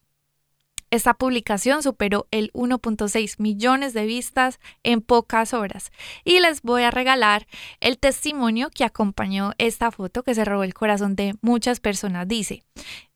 [0.91, 5.93] Esta publicación superó el 1.6 millones de vistas en pocas horas
[6.25, 7.47] y les voy a regalar
[7.81, 12.29] el testimonio que acompañó esta foto que se robó el corazón de muchas personas.
[12.29, 12.63] Dice,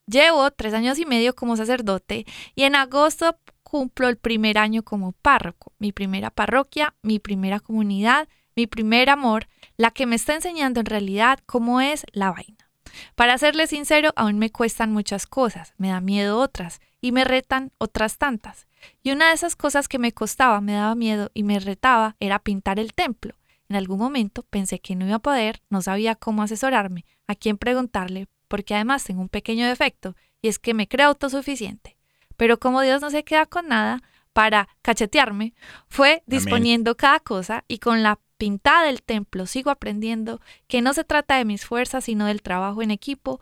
[0.06, 5.12] llevo tres años y medio como sacerdote y en agosto cumplo el primer año como
[5.12, 8.28] párroco, mi primera parroquia, mi primera comunidad,
[8.58, 9.46] mi primer amor,
[9.76, 12.68] la que me está enseñando en realidad cómo es la vaina.
[13.14, 17.70] Para serle sincero, aún me cuestan muchas cosas, me da miedo otras y me retan
[17.78, 18.66] otras tantas.
[19.00, 22.40] Y una de esas cosas que me costaba, me daba miedo y me retaba era
[22.40, 23.36] pintar el templo.
[23.68, 27.58] En algún momento pensé que no iba a poder, no sabía cómo asesorarme, a quién
[27.58, 31.96] preguntarle, porque además tengo un pequeño defecto y es que me creo autosuficiente.
[32.36, 34.02] Pero como Dios no se queda con nada,
[34.32, 35.54] para cachetearme,
[35.88, 41.04] fue disponiendo cada cosa y con la pintada del templo sigo aprendiendo que no se
[41.04, 43.40] trata de mis fuerzas, sino del trabajo en equipo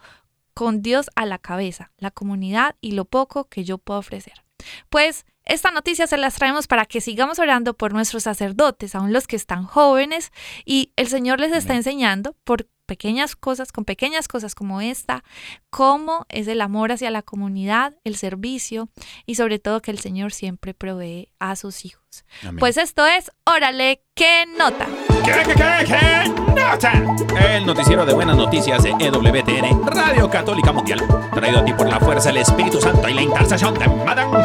[0.55, 4.43] con Dios a la cabeza, la comunidad y lo poco que yo puedo ofrecer.
[4.89, 9.27] Pues esta noticia se las traemos para que sigamos orando por nuestros sacerdotes, aun los
[9.27, 10.33] que están jóvenes,
[10.65, 15.25] y el Señor les está enseñando por pequeñas cosas, con pequeñas cosas como esta,
[15.71, 18.89] cómo es el amor hacia la comunidad, el servicio
[19.27, 22.25] y sobre todo que el Señor siempre provee a sus hijos.
[22.43, 22.57] Amén.
[22.59, 24.87] Pues esto es Órale, qué nota.
[25.25, 26.29] ¿Qué, qué, qué, qué
[26.61, 26.93] nota?
[27.41, 31.01] El noticiero de buenas noticias de EWTN, Radio Católica Mundial,
[31.33, 34.37] traído a ti por la fuerza del Espíritu Santo y la intercesión de Madame.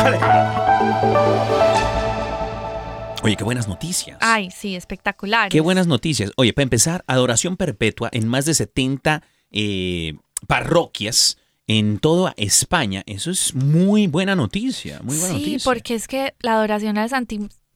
[3.23, 4.17] Oye, qué buenas noticias.
[4.19, 5.49] Ay, sí, espectacular.
[5.49, 6.31] Qué buenas noticias.
[6.37, 10.15] Oye, para empezar, adoración perpetua en más de 70 eh,
[10.47, 13.03] parroquias en toda España.
[13.05, 14.99] Eso es muy buena noticia.
[15.03, 15.61] Muy buena sí, noticia.
[15.71, 17.09] porque es que la adoración al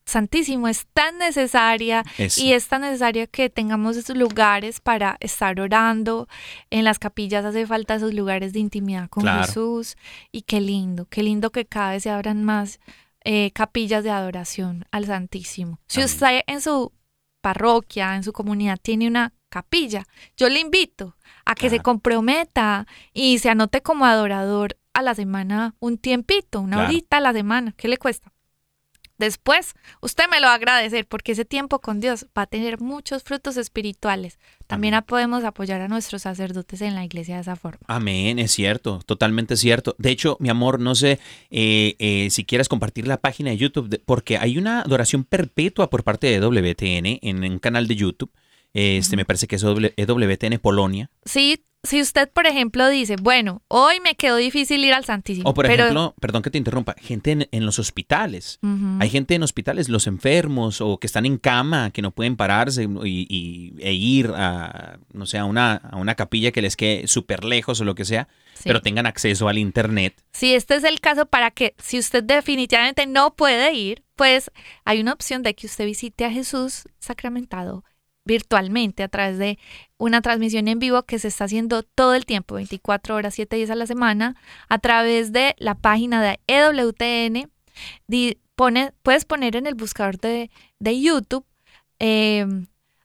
[0.07, 5.59] Santísimo es tan necesaria Es- y es tan necesario que tengamos esos lugares para estar
[5.59, 6.27] orando.
[6.71, 9.45] En las capillas hace falta esos lugares de intimidad con Claro.
[9.45, 9.95] Jesús.
[10.31, 12.79] Y qué lindo, qué lindo que cada vez se abran más
[13.25, 15.79] eh, capillas de adoración al Santísimo.
[15.87, 16.05] Si Amén.
[16.13, 16.93] usted en su
[17.41, 20.03] parroquia, en su comunidad, tiene una capilla,
[20.37, 21.15] yo le invito
[21.45, 26.77] a que se comprometa y se anote como adorador a la semana un tiempito, una
[26.77, 26.89] Claro.
[26.89, 27.73] horita a la semana.
[27.77, 28.31] ¿Qué le cuesta?
[29.17, 32.79] Después, usted me lo va a agradecer porque ese tiempo con Dios va a tener
[32.81, 34.39] muchos frutos espirituales.
[34.67, 35.05] También Amén.
[35.07, 37.79] podemos apoyar a nuestros sacerdotes en la iglesia de esa forma.
[37.87, 39.95] Amén, es cierto, totalmente cierto.
[39.97, 43.87] De hecho, mi amor, no sé eh, eh, si quieres compartir la página de YouTube,
[43.89, 48.31] de- porque hay una adoración perpetua por parte de WTN en un canal de YouTube.
[48.73, 51.09] Este, me parece que es WTN Polonia.
[51.23, 55.49] Sí, si usted, por ejemplo, dice, bueno, hoy me quedó difícil ir al Santísimo.
[55.49, 58.59] O por pero- ejemplo, perdón que te interrumpa, gente en, en los hospitales.
[58.99, 62.83] Hay gente en hospitales, los enfermos o que están en cama, que no pueden pararse
[63.03, 67.07] y, y- e ir a, no sé, a una, a una capilla que les quede
[67.07, 68.63] súper lejos o lo que sea, Sí.
[68.65, 70.15] pero tengan acceso al internet.
[70.31, 74.49] Si este es el caso para que, si usted definitivamente no puede ir, pues
[74.85, 77.83] hay una opción de que usted visite a Jesús sacramentado
[78.25, 79.57] virtualmente a través de
[79.97, 83.69] una transmisión en vivo que se está haciendo todo el tiempo, 24 horas, 7 días
[83.69, 84.35] a la semana,
[84.67, 87.49] a través de la página de EWTN.
[88.07, 90.49] Di- pone, puedes poner en el buscador de,
[90.79, 91.45] de YouTube
[91.99, 92.45] eh,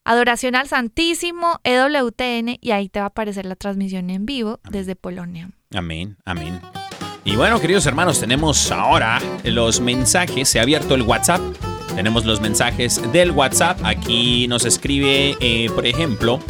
[0.05, 4.97] Adoración al Santísimo, EWTN, y ahí te va a aparecer la transmisión en vivo desde
[4.97, 5.51] Polonia.
[5.75, 6.59] Amén, amén.
[7.25, 10.49] Y bueno, queridos hermanos, tenemos ahora los mensajes.
[10.49, 11.41] Se ha abierto el WhatsApp.
[12.01, 13.79] Tenemos los mensajes del WhatsApp.
[13.85, 16.41] Aquí nos escribe, eh, por ejemplo,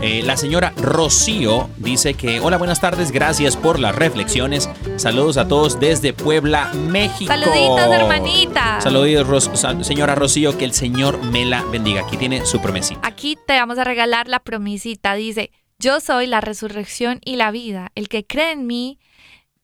[0.00, 1.68] eh, la señora Rocío.
[1.78, 3.10] Dice que, hola, buenas tardes.
[3.10, 4.70] Gracias por las reflexiones.
[4.94, 7.26] Saludos a todos desde Puebla, México.
[7.26, 8.80] Saluditos, hermanita.
[8.80, 10.56] Saluditos, Ros- sa- señora Rocío.
[10.56, 12.02] Que el Señor me la bendiga.
[12.02, 13.00] Aquí tiene su promesita.
[13.02, 15.14] Aquí te vamos a regalar la promisita.
[15.14, 17.90] Dice, yo soy la resurrección y la vida.
[17.96, 19.00] El que cree en mí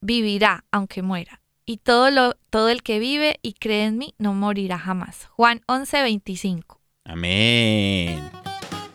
[0.01, 1.40] vivirá aunque muera.
[1.71, 5.29] Y todo, lo, todo el que vive y cree en mí no morirá jamás.
[5.37, 6.81] Juan 11, 25.
[7.05, 8.29] Amén.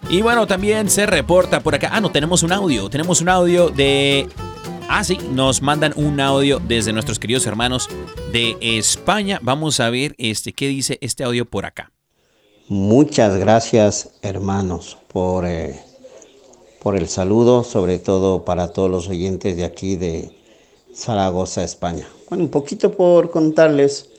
[0.10, 1.92] Y bueno, también se reporta por acá.
[1.94, 2.90] Ah, no, tenemos un audio.
[2.90, 4.28] Tenemos un audio de.
[4.90, 7.88] Ah, sí, nos mandan un audio desde nuestros queridos hermanos
[8.34, 9.40] de España.
[9.42, 11.94] Vamos a ver este, qué dice este audio por acá.
[12.68, 15.80] Muchas gracias hermanos por, eh,
[16.82, 20.44] por el saludo, sobre todo para todos los oyentes de aquí de
[20.96, 22.08] Zaragoza, España.
[22.30, 24.10] Bueno, un poquito por contarles,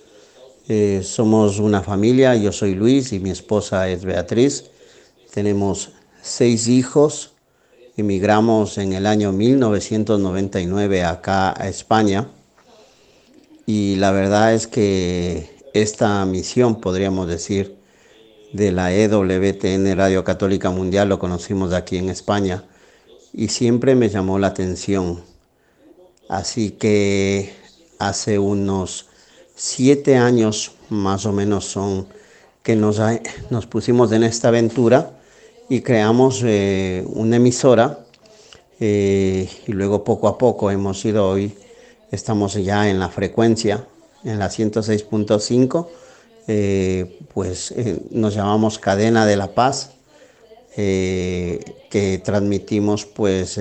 [0.68, 4.64] eh, somos una familia, yo soy Luis y mi esposa es Beatriz,
[5.32, 5.90] tenemos
[6.22, 7.32] seis hijos,
[7.96, 12.28] emigramos en el año 1999 acá a España
[13.66, 17.76] y la verdad es que esta misión, podríamos decir,
[18.52, 22.64] de la EWTN Radio Católica Mundial, lo conocimos aquí en España,
[23.32, 25.22] y siempre me llamó la atención.
[26.28, 27.54] Así que
[27.98, 29.06] hace unos
[29.54, 32.06] siete años más o menos son
[32.62, 33.00] que nos,
[33.50, 35.12] nos pusimos en esta aventura
[35.68, 38.00] y creamos eh, una emisora
[38.80, 41.56] eh, y luego poco a poco hemos ido hoy,
[42.10, 43.86] estamos ya en la frecuencia,
[44.24, 45.88] en la 106.5,
[46.48, 47.74] eh, pues
[48.10, 49.92] nos llamamos Cadena de la Paz,
[50.76, 53.58] que transmitimos pues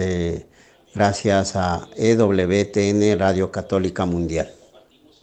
[0.96, 4.50] gracias a EWTN Radio Católica Mundial.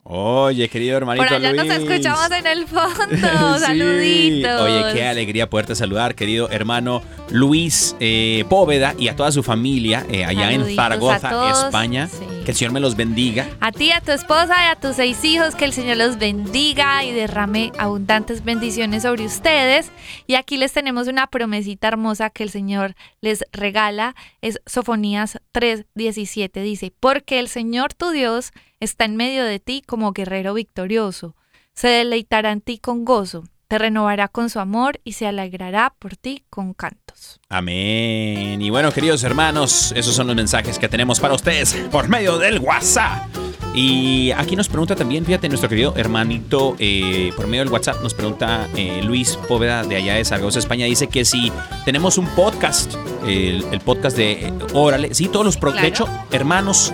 [0.05, 2.93] Oye, querido hermanito Por allá nos escuchamos en el fondo.
[3.59, 3.65] Sí.
[3.65, 4.61] Saluditos.
[4.61, 10.05] Oye, qué alegría poderte saludar, querido hermano Luis eh, Póveda y a toda su familia
[10.11, 11.67] eh, allá en Saluditos Zaragoza.
[11.67, 12.09] España.
[12.09, 12.32] Sí.
[12.45, 13.49] Que el Señor me los bendiga.
[13.61, 17.05] A ti, a tu esposa y a tus seis hijos, que el Señor los bendiga
[17.05, 19.93] y derrame abundantes bendiciones sobre ustedes.
[20.27, 24.17] Y aquí les tenemos una promesita hermosa que el Señor les regala.
[24.41, 26.63] Es Sofonías 3:17.
[26.63, 31.37] Dice, porque el Señor tu Dios está en medio de ti como guerrero victorioso.
[31.75, 36.15] Se deleitará en ti con gozo, te renovará con su amor y se alegrará por
[36.15, 37.41] ti con cantos.
[37.49, 38.61] Amén.
[38.61, 42.59] Y bueno, queridos hermanos, esos son los mensajes que tenemos para ustedes por medio del
[42.59, 43.35] WhatsApp.
[43.75, 48.13] Y aquí nos pregunta también, fíjate, nuestro querido hermanito, eh, por medio del WhatsApp, nos
[48.13, 51.51] pregunta eh, Luis Póveda de allá de Zaragoza, España, dice que si
[51.87, 52.93] tenemos un podcast,
[53.27, 56.93] el, el podcast de eh, Órale, sí, todos los, pro- de hecho, hermanos,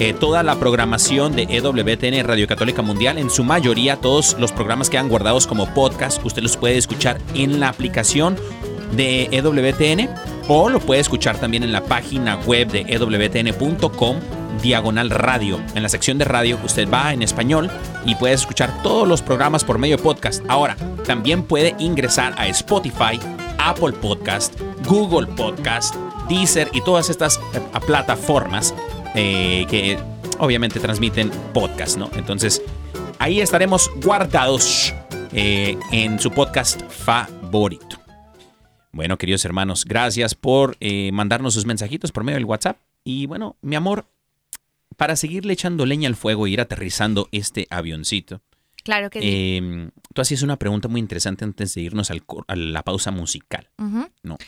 [0.00, 4.88] eh, toda la programación de EWTN Radio Católica Mundial, en su mayoría todos los programas
[4.88, 8.36] quedan guardados como podcast, usted los puede escuchar en la aplicación
[8.96, 10.08] de EWTN
[10.48, 14.16] o lo puede escuchar también en la página web de ewtn.com
[14.62, 15.60] diagonal radio.
[15.74, 17.70] En la sección de radio usted va en español
[18.06, 20.42] y puede escuchar todos los programas por medio de podcast.
[20.48, 23.20] Ahora, también puede ingresar a Spotify,
[23.58, 25.94] Apple Podcast, Google Podcast,
[26.26, 28.74] Deezer y todas estas eh, plataformas
[29.14, 29.98] eh, que
[30.38, 32.10] obviamente transmiten podcast, ¿no?
[32.16, 32.62] Entonces,
[33.18, 34.94] ahí estaremos guardados
[35.32, 37.98] eh, en su podcast favorito.
[38.92, 42.78] Bueno, queridos hermanos, gracias por eh, mandarnos sus mensajitos por medio del WhatsApp.
[43.04, 44.06] Y bueno, mi amor,
[44.96, 48.40] para seguirle echando leña al fuego e ir aterrizando este avioncito,
[48.82, 49.26] Claro que sí.
[49.28, 53.68] eh, tú hacías una pregunta muy interesante antes de irnos al a la pausa musical.
[54.22, 54.38] No.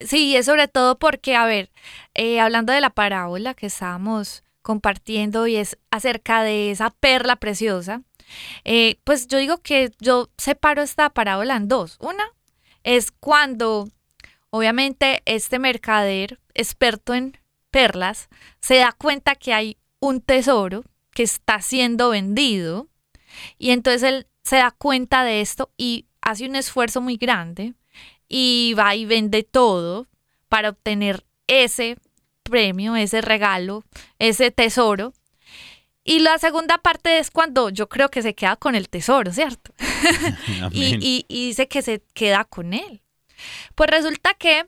[0.00, 1.70] Sí, es sobre todo porque, a ver,
[2.14, 8.02] eh, hablando de la parábola que estábamos compartiendo y es acerca de esa perla preciosa,
[8.64, 11.96] eh, pues yo digo que yo separo esta parábola en dos.
[12.00, 12.24] Una
[12.82, 13.88] es cuando,
[14.50, 17.38] obviamente, este mercader experto en
[17.70, 18.28] perlas
[18.60, 22.88] se da cuenta que hay un tesoro que está siendo vendido
[23.58, 27.74] y entonces él se da cuenta de esto y hace un esfuerzo muy grande
[28.28, 30.06] y va y vende todo
[30.48, 31.96] para obtener ese
[32.42, 33.84] premio, ese regalo,
[34.18, 35.12] ese tesoro.
[36.04, 39.72] Y la segunda parte es cuando yo creo que se queda con el tesoro, ¿cierto?
[40.70, 43.02] y, y- y dice que se queda con él.
[43.74, 44.66] Pues resulta que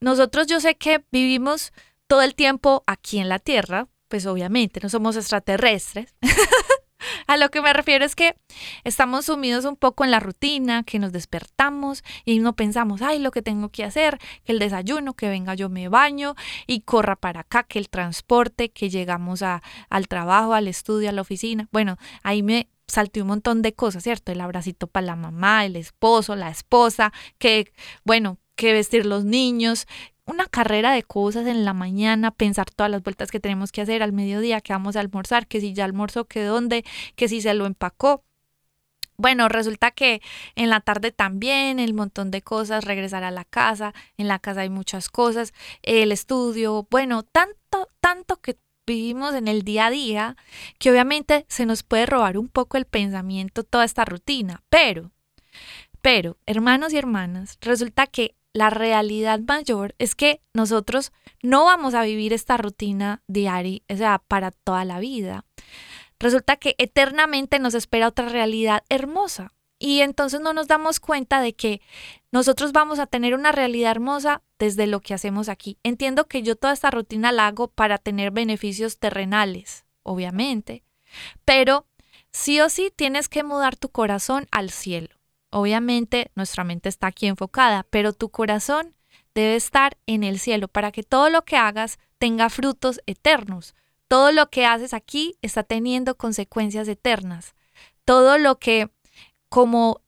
[0.00, 1.72] nosotros yo sé que vivimos
[2.06, 6.14] todo el tiempo aquí en la Tierra, pues obviamente no somos extraterrestres.
[7.26, 8.36] A lo que me refiero es que
[8.84, 13.30] estamos sumidos un poco en la rutina, que nos despertamos y no pensamos, ay, lo
[13.30, 16.34] que tengo que hacer, que el desayuno, que venga yo me baño
[16.66, 21.12] y corra para acá, que el transporte, que llegamos a, al trabajo, al estudio, a
[21.12, 21.68] la oficina.
[21.72, 24.32] Bueno, ahí me salté un montón de cosas, ¿cierto?
[24.32, 27.72] El abracito para la mamá, el esposo, la esposa, que,
[28.04, 29.86] bueno, que vestir los niños,
[30.26, 34.02] una carrera de cosas en la mañana, pensar todas las vueltas que tenemos que hacer
[34.02, 36.84] al mediodía, que vamos a almorzar, que si ya almorzó, que dónde,
[37.16, 38.24] que si se lo empacó.
[39.16, 40.22] Bueno, resulta que
[40.56, 44.62] en la tarde también el montón de cosas, regresar a la casa, en la casa
[44.62, 45.52] hay muchas cosas,
[45.82, 50.36] el estudio, bueno, tanto, tanto que vivimos en el día a día
[50.78, 55.12] que obviamente se nos puede robar un poco el pensamiento toda esta rutina, pero,
[56.02, 62.04] pero, hermanos y hermanas, resulta que la realidad mayor es que nosotros no vamos a
[62.04, 65.44] vivir esta rutina diaria, o sea, para toda la vida.
[66.20, 69.52] Resulta que eternamente nos espera otra realidad hermosa.
[69.80, 71.82] Y entonces no nos damos cuenta de que
[72.30, 75.78] nosotros vamos a tener una realidad hermosa desde lo que hacemos aquí.
[75.82, 80.84] Entiendo que yo toda esta rutina la hago para tener beneficios terrenales, obviamente,
[81.44, 81.86] pero
[82.30, 85.08] sí o sí tienes que mudar tu corazón al cielo.
[85.54, 88.92] Obviamente nuestra mente está aquí enfocada, pero tu corazón
[89.36, 93.76] debe estar en el cielo para que todo lo que hagas tenga frutos eternos.
[94.08, 97.54] Todo lo que haces aquí está teniendo consecuencias eternas.
[98.04, 98.90] Todo lo que,
[99.48, 100.00] como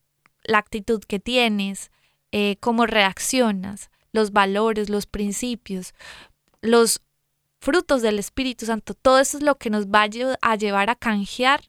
[0.42, 1.92] la actitud que tienes,
[2.32, 5.94] eh, cómo reaccionas, los valores, los principios,
[6.60, 7.02] los
[7.60, 10.90] frutos del Espíritu Santo, todo eso es lo que nos va a lle- a llevar
[10.90, 11.60] a canjear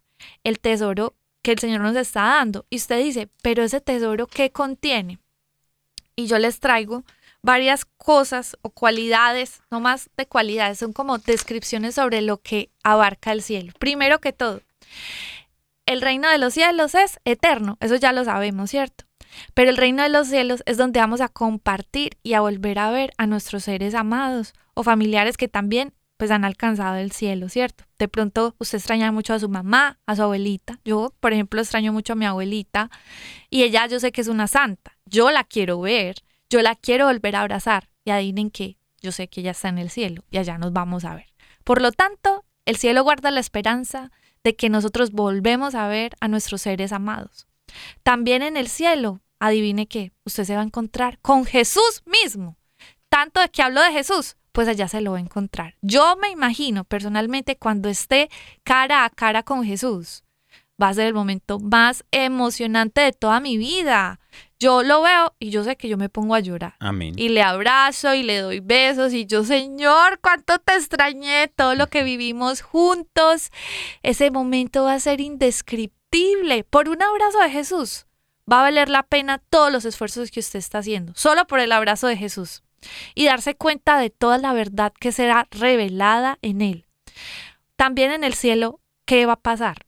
[0.43, 2.65] el tesoro que el Señor nos está dando.
[2.69, 5.19] Y usted dice, pero ese tesoro, ¿qué contiene?
[6.15, 7.03] Y yo les traigo
[7.41, 13.31] varias cosas o cualidades, no más de cualidades, son como descripciones sobre lo que abarca
[13.31, 13.71] el cielo.
[13.79, 14.61] Primero que todo,
[15.85, 19.05] el reino de los cielos es eterno, eso ya lo sabemos, ¿cierto?
[19.53, 22.91] Pero el reino de los cielos es donde vamos a compartir y a volver a
[22.91, 27.85] ver a nuestros seres amados o familiares que también pues han alcanzado el cielo, ¿cierto?
[27.99, 30.79] De pronto usted extraña mucho a su mamá, a su abuelita.
[30.83, 32.89] Yo, por ejemplo, extraño mucho a mi abuelita
[33.49, 34.97] y ella yo sé que es una santa.
[35.05, 36.15] Yo la quiero ver,
[36.49, 39.77] yo la quiero volver a abrazar y adivinen que yo sé que ella está en
[39.77, 41.27] el cielo y allá nos vamos a ver.
[41.63, 44.11] Por lo tanto, el cielo guarda la esperanza
[44.43, 47.47] de que nosotros volvemos a ver a nuestros seres amados.
[48.03, 52.57] También en el cielo, adivine qué, usted se va a encontrar con Jesús mismo.
[53.09, 55.75] Tanto de que hablo de Jesús, pues allá se lo va a encontrar.
[55.83, 58.27] Yo me imagino personalmente cuando esté
[58.63, 60.23] cara a cara con Jesús,
[60.81, 64.19] va a ser el momento más emocionante de toda mi vida.
[64.59, 66.73] Yo lo veo y yo sé que yo me pongo a llorar.
[66.79, 67.13] Amén.
[67.17, 71.85] Y le abrazo y le doy besos y yo, Señor, cuánto te extrañé, todo lo
[71.85, 73.51] que vivimos juntos.
[74.01, 76.63] Ese momento va a ser indescriptible.
[76.63, 78.07] Por un abrazo de Jesús
[78.51, 81.71] va a valer la pena todos los esfuerzos que usted está haciendo, solo por el
[81.71, 82.63] abrazo de Jesús.
[83.15, 86.85] Y darse cuenta de toda la verdad que será revelada en él.
[87.75, 89.85] También en el cielo, ¿qué va a pasar?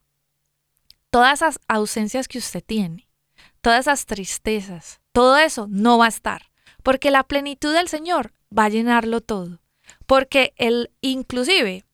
[1.10, 3.08] Todas esas ausencias que usted tiene,
[3.60, 6.50] todas esas tristezas, todo eso no va a estar,
[6.82, 9.60] porque la plenitud del Señor va a llenarlo todo.
[10.06, 11.84] Porque él, inclusive,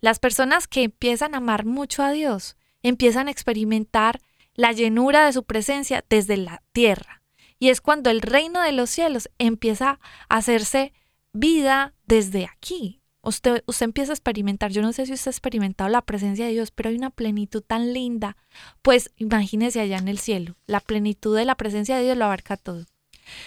[0.00, 4.20] las personas que empiezan a amar mucho a Dios, empiezan a experimentar
[4.54, 7.21] la llenura de su presencia desde la tierra.
[7.62, 10.92] Y es cuando el reino de los cielos empieza a hacerse
[11.32, 13.00] vida desde aquí.
[13.22, 16.50] Usted, usted empieza a experimentar, yo no sé si usted ha experimentado la presencia de
[16.50, 18.36] Dios, pero hay una plenitud tan linda.
[18.82, 22.56] Pues imagínese allá en el cielo, la plenitud de la presencia de Dios lo abarca
[22.56, 22.84] todo.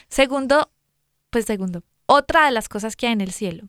[0.08, 0.72] Segundo,
[1.30, 3.68] pues segundo, otra de las cosas que hay en el cielo.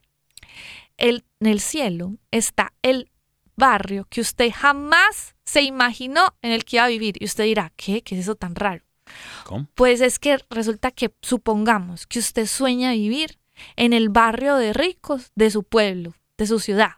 [0.97, 3.11] El, en el cielo está el
[3.57, 7.17] barrio que usted jamás se imaginó en el que iba a vivir.
[7.19, 8.03] Y usted dirá, ¿qué?
[8.03, 8.86] ¿Qué es eso tan raro?
[9.75, 13.39] Pues es que resulta que supongamos que usted sueña vivir
[13.77, 16.93] en el barrio de ricos de su pueblo, de su ciudad.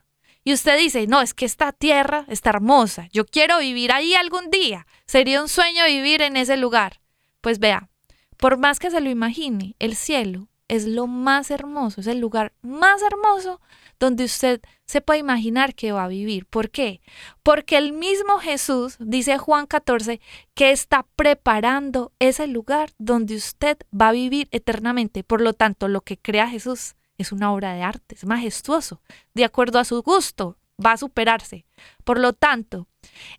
[0.45, 4.51] Y usted dice, no, es que esta tierra está hermosa, yo quiero vivir ahí algún
[4.51, 7.01] día, sería un sueño vivir en ese lugar.
[7.41, 7.91] Pues vea,
[8.39, 12.53] por más que se lo imagine, el cielo es lo más hermoso, es el lugar
[12.63, 13.61] más hermoso
[13.99, 16.47] donde usted se puede imaginar que va a vivir.
[16.47, 17.01] ¿Por qué?
[17.43, 20.21] Porque el mismo Jesús, dice Juan 14,
[20.55, 25.25] que está preparando ese lugar donde usted va a vivir eternamente.
[25.25, 29.03] Por lo tanto, lo que crea Jesús es una obra de arte, es majestuoso,
[29.35, 31.67] de acuerdo a su gusto, va a superarse.
[32.05, 32.87] Por lo tanto,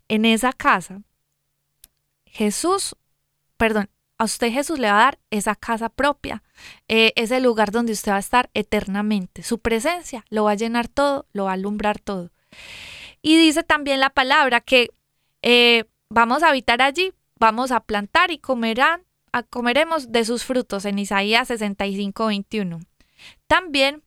[0.08, 1.02] en esa casa,
[2.26, 2.94] Jesús,
[3.56, 3.88] perdón,
[4.20, 6.42] a usted Jesús le va a dar esa casa propia,
[6.88, 9.42] eh, ese lugar donde usted va a estar eternamente.
[9.42, 12.30] Su presencia lo va a llenar todo, lo va a alumbrar todo.
[13.22, 14.90] Y dice también la palabra que
[15.40, 19.06] eh, vamos a habitar allí, vamos a plantar y comerán,
[19.48, 22.80] comeremos de sus frutos en Isaías 65, 21.
[23.46, 24.02] También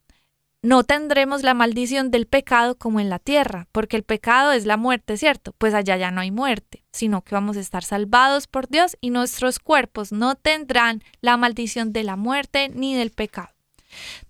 [0.64, 4.78] no tendremos la maldición del pecado como en la tierra, porque el pecado es la
[4.78, 5.53] muerte, ¿cierto?
[5.57, 9.09] Pues allá ya no hay muerte, sino que vamos a estar salvados por Dios y
[9.09, 13.49] nuestros cuerpos no tendrán la maldición de la muerte ni del pecado.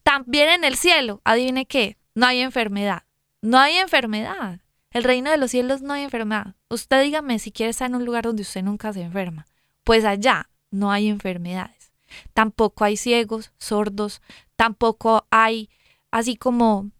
[0.01, 3.03] También en el cielo, adivine qué, no hay enfermedad.
[3.43, 4.59] No hay enfermedad.
[4.89, 6.55] El reino de los cielos no hay enfermedad.
[6.67, 9.45] Usted dígame si quiere estar en un lugar donde usted nunca se enferma.
[9.83, 11.91] Pues allá no hay enfermedades.
[12.33, 14.21] Tampoco hay ciegos, sordos,
[14.55, 15.69] tampoco hay
[16.13, 16.91] así como,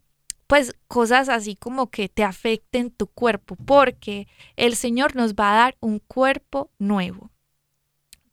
[0.47, 5.55] pues cosas así como que te afecten tu cuerpo, porque el Señor nos va a
[5.55, 7.29] dar un cuerpo nuevo.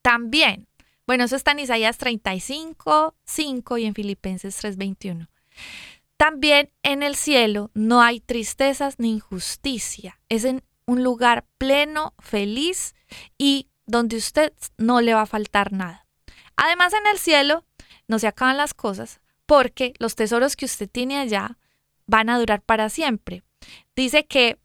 [0.01, 0.69] También,
[1.07, 5.29] bueno, eso está en Isaías 35, 5 y en Filipenses 3:21.
[6.17, 10.19] También en el cielo no hay tristezas ni injusticia.
[10.31, 12.95] Es en un lugar pleno, feliz
[13.37, 16.07] y donde usted no le va a faltar nada.
[16.57, 17.67] Además, en el cielo
[18.09, 19.21] no se acaban las cosas
[19.51, 21.59] porque los tesoros que usted tiene allá
[22.07, 23.43] van a durar para siempre.
[23.97, 24.61] Dice que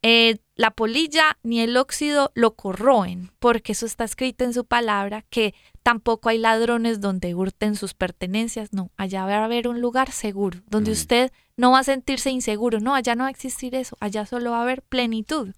[0.00, 5.20] eh, la polilla ni el óxido lo corroen, porque eso está escrito en su palabra,
[5.28, 8.72] que tampoco hay ladrones donde hurten sus pertenencias.
[8.72, 10.94] No, allá va a haber un lugar seguro, donde Mm.
[10.94, 12.80] usted no va a sentirse inseguro.
[12.80, 15.52] No, allá no va a existir eso, allá solo va a haber plenitud.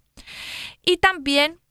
[0.85, 1.61] Y también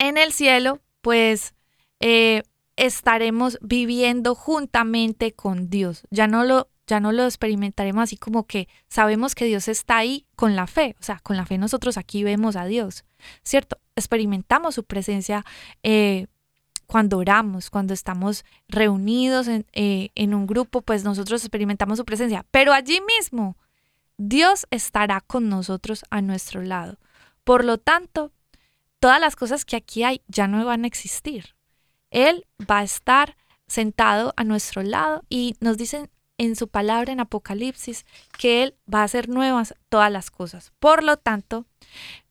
[0.00, 1.54] en el cielo, pues
[2.00, 2.42] eh,
[2.78, 6.06] estaremos viviendo juntamente con Dios.
[6.10, 10.24] Ya no lo ya no lo experimentaremos así como que sabemos que Dios está ahí
[10.36, 13.04] con la fe, o sea, con la fe nosotros aquí vemos a Dios,
[13.42, 13.76] ¿cierto?
[13.94, 15.44] Experimentamos su presencia
[15.82, 16.28] eh,
[16.86, 22.72] cuando oramos, cuando estamos reunidos eh, en un grupo, pues nosotros experimentamos su presencia, pero
[22.72, 23.58] allí mismo
[24.16, 26.96] Dios estará con nosotros a nuestro lado.
[27.44, 28.32] Por lo tanto,
[28.98, 31.57] todas las cosas que aquí hay ya no van a existir.
[32.10, 33.36] Él va a estar
[33.66, 38.06] sentado a nuestro lado y nos dicen en su palabra en Apocalipsis
[38.38, 40.72] que Él va a hacer nuevas todas las cosas.
[40.78, 41.66] Por lo tanto,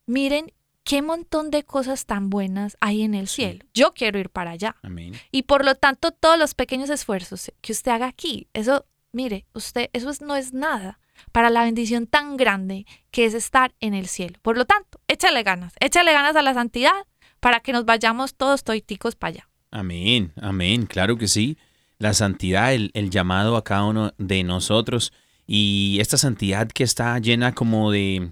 [0.06, 0.54] miren
[0.84, 3.66] qué montón de cosas tan buenas hay en el cielo.
[3.74, 4.78] Yo quiero ir para allá.
[4.84, 5.14] Amén.
[5.32, 9.90] Y por lo tanto, todos los pequeños esfuerzos que usted haga aquí, eso, mire, usted,
[9.94, 11.00] eso es- no es nada
[11.34, 14.40] para la bendición tan grande que es estar en el cielo.
[14.42, 17.06] Por lo tanto, échale ganas, échale ganas a la santidad
[17.42, 19.47] para que nos vayamos todos toiticos para allá.
[19.72, 21.58] Amén, amén, claro que sí.
[22.00, 25.12] La santidad, el, el llamado a cada uno de nosotros
[25.46, 28.32] y esta santidad que está llena como de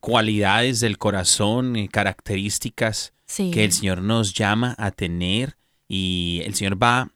[0.00, 3.50] cualidades del corazón, eh, características Sí.
[3.50, 5.56] que el Señor nos llama a tener
[5.88, 7.10] y el Señor va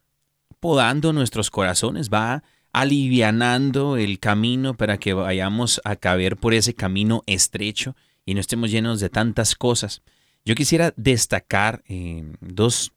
[0.61, 2.43] podando nuestros corazones, va
[2.73, 7.95] alivianando el camino para que vayamos a caber por ese camino estrecho
[8.25, 10.03] y no estemos llenos de tantas cosas.
[10.45, 12.93] Yo quisiera destacar eh, dos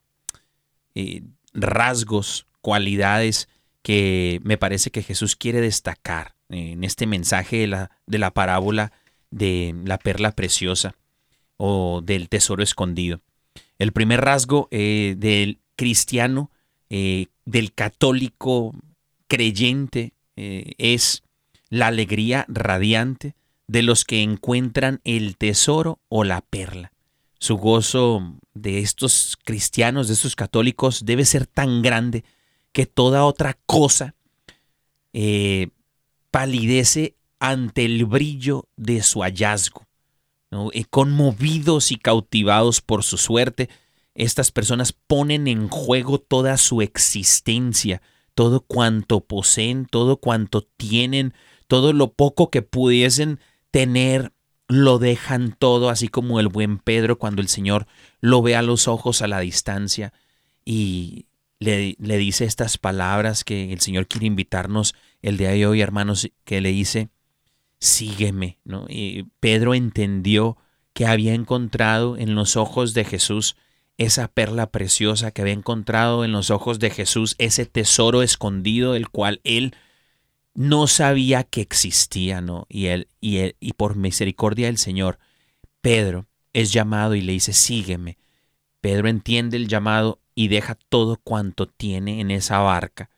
[0.95, 1.21] eh,
[1.53, 3.47] rasgos, cualidades
[3.81, 8.91] que me parece que Jesús quiere destacar en este mensaje de la, de la parábola
[9.31, 10.95] de la perla preciosa
[11.57, 13.21] o del tesoro escondido.
[13.77, 16.51] El primer rasgo eh, del cristiano,
[16.89, 18.73] eh, del católico
[19.27, 21.23] creyente, es
[21.69, 23.35] la alegría radiante
[23.67, 26.93] de los que encuentran el tesoro o la perla.
[27.39, 32.23] Su gozo de estos cristianos, de estos católicos, debe ser tan grande
[32.71, 34.15] que toda otra cosa
[35.13, 35.69] eh,
[36.31, 39.87] palidece ante el brillo de su hallazgo.
[40.51, 40.69] ¿no?
[40.73, 43.69] Eh, conmovidos y cautivados por su suerte,
[44.15, 48.01] estas personas ponen en juego toda su existencia,
[48.35, 51.33] todo cuanto poseen, todo cuanto tienen,
[51.67, 53.39] todo lo poco que pudiesen
[53.71, 54.33] tener,
[54.69, 57.87] lo dejan todo, así como el buen Pedro cuando el Señor
[58.21, 60.13] lo ve a los ojos a la distancia
[60.63, 61.25] y
[61.59, 66.29] le, le dice estas palabras que el Señor quiere invitarnos el día de hoy, hermanos,
[66.45, 67.09] que le dice,
[67.79, 68.85] sígueme, ¿no?
[68.87, 70.57] Y Pedro entendió
[70.93, 73.55] que había encontrado en los ojos de Jesús
[73.97, 79.09] esa perla preciosa, que había encontrado en los ojos de Jesús ese tesoro escondido, el
[79.09, 79.75] cual él
[80.59, 82.65] no sabía que existía, ¿no?
[82.67, 85.17] Y él, y él, y por misericordia del Señor,
[85.79, 88.17] Pedro es llamado y le dice, sígueme.
[88.81, 93.09] Pedro entiende el llamado y deja todo cuanto tiene en esa barca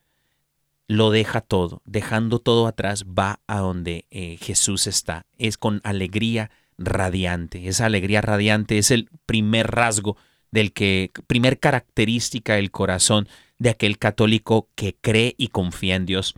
[0.92, 5.26] lo deja todo, dejando todo atrás, va a donde eh, Jesús está.
[5.38, 7.68] Es con alegría radiante.
[7.68, 10.16] Esa alegría radiante es el primer rasgo
[10.50, 13.28] del que, primer característica del corazón
[13.58, 16.34] de aquel católico que cree y confía en Dios.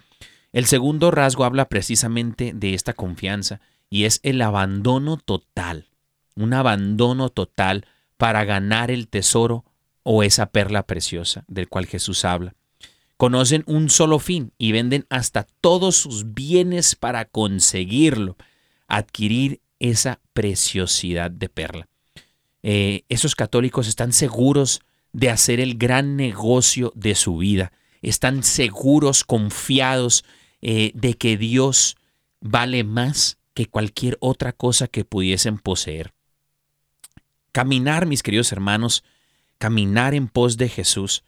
[0.55, 5.91] El segundo rasgo habla precisamente de esta confianza y es el abandono total,
[6.35, 7.87] un abandono total
[8.17, 9.67] para ganar el tesoro
[10.03, 12.55] o esa perla preciosa del cual Jesús habla
[13.17, 18.37] conocen un solo fin y venden hasta todos sus bienes para conseguirlo,
[18.89, 21.89] adquirir esa preciosidad de perla.
[22.63, 24.83] Eh, esos católicos están seguros
[25.13, 30.25] de hacer el gran negocio de su vida, están seguros, confiados
[30.67, 31.99] eh, de que Dios
[32.41, 36.15] vale más que cualquier otra cosa que pudiesen poseer.
[37.53, 39.05] Caminar, mis queridos hermanos,
[39.59, 41.23] caminar en pos de Jesús,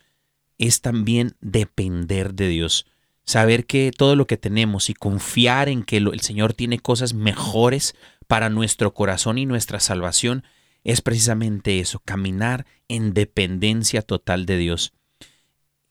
[0.56, 2.86] es también depender de Dios.
[3.26, 7.94] Saber que todo lo que tenemos y confiar en que el Señor tiene cosas mejores
[8.26, 10.44] para nuestro corazón y nuestra salvación
[10.82, 14.94] es precisamente eso, caminar en dependencia total de Dios.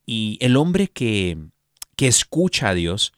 [0.03, 1.37] Y el hombre que,
[1.95, 3.13] que escucha a Dios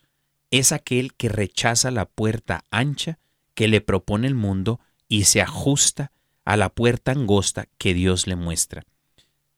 [0.51, 3.19] es aquel que rechaza la puerta ancha
[3.53, 6.11] que le propone el mundo y se ajusta
[6.45, 8.85] a la puerta angosta que Dios le muestra.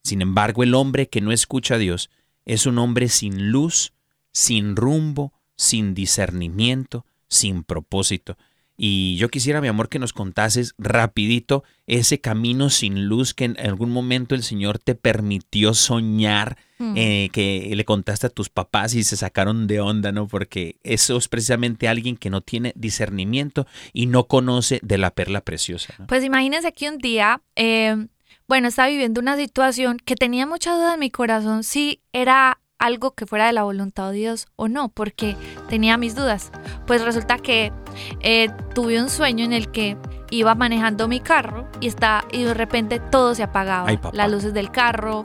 [0.03, 2.09] Sin embargo, el hombre que no escucha a Dios
[2.45, 3.93] es un hombre sin luz,
[4.31, 8.37] sin rumbo, sin discernimiento, sin propósito.
[8.77, 13.59] Y yo quisiera, mi amor, que nos contases rapidito ese camino sin luz que en
[13.59, 16.93] algún momento el Señor te permitió soñar, Mm.
[16.95, 20.29] eh, que le contaste a tus papás y se sacaron de onda, ¿no?
[20.29, 25.41] Porque eso es precisamente alguien que no tiene discernimiento y no conoce de la perla
[25.41, 25.93] preciosa.
[25.99, 26.07] ¿no?
[26.07, 28.07] Pues imagínense que un día, eh,
[28.47, 33.11] bueno, estaba viviendo una situación que tenía mucha duda en mi corazón si era algo
[33.11, 35.35] que fuera de la voluntad de Dios o no, porque
[35.67, 36.49] tenía mis dudas.
[36.87, 37.73] Pues resulta que
[38.21, 39.97] eh, tuve un sueño en el que
[40.31, 43.89] iba manejando mi carro y, está, y de repente todo se apagaba.
[43.89, 43.99] Ay.
[44.13, 45.23] Las luces del carro.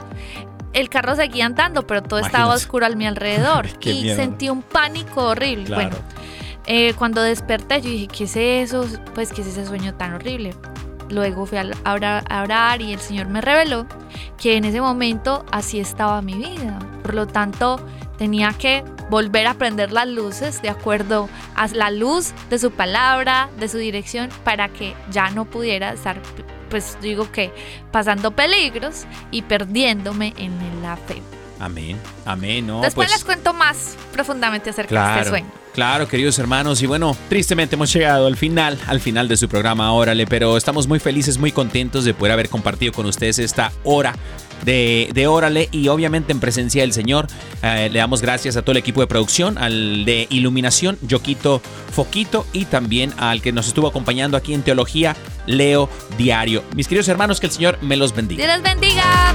[0.74, 3.68] El carro seguía andando, pero todo estaba oscuro a mi alrededor.
[3.80, 4.16] Y miedo.
[4.16, 5.74] sentí un pánico horrible.
[5.74, 5.96] Bueno,
[6.66, 8.86] eh, cuando desperté, yo dije, ¿qué es eso?
[9.14, 10.54] Pues, ¿qué es ese sueño tan horrible?
[11.10, 13.86] Luego fui a a orar, a orar y el Señor me reveló
[14.38, 16.78] que en ese momento así estaba mi vida.
[17.02, 17.78] Por lo tanto,
[18.16, 23.48] tenía que volver a prender las luces de acuerdo a la luz de su palabra,
[23.58, 26.20] de su dirección, para que ya no pudiera estar,
[26.74, 27.52] pues digo que,
[27.92, 30.52] pasando peligros y perdiéndome en
[30.82, 31.22] la fe.
[31.60, 35.63] Amén, amén, no, Después pues, les cuento más profundamente acerca de este sueño.
[35.74, 39.92] Claro, queridos hermanos, y bueno, tristemente hemos llegado al final, al final de su programa
[39.92, 44.14] Órale, pero estamos muy felices, muy contentos de poder haber compartido con ustedes esta hora
[44.64, 47.26] de, de Órale y obviamente en presencia del Señor.
[47.64, 51.60] Eh, le damos gracias a todo el equipo de producción, al de iluminación, Yoquito
[51.92, 55.16] Foquito y también al que nos estuvo acompañando aquí en Teología,
[55.46, 56.62] Leo Diario.
[56.76, 58.44] Mis queridos hermanos, que el Señor me los bendiga.
[58.44, 59.34] Dios los bendiga.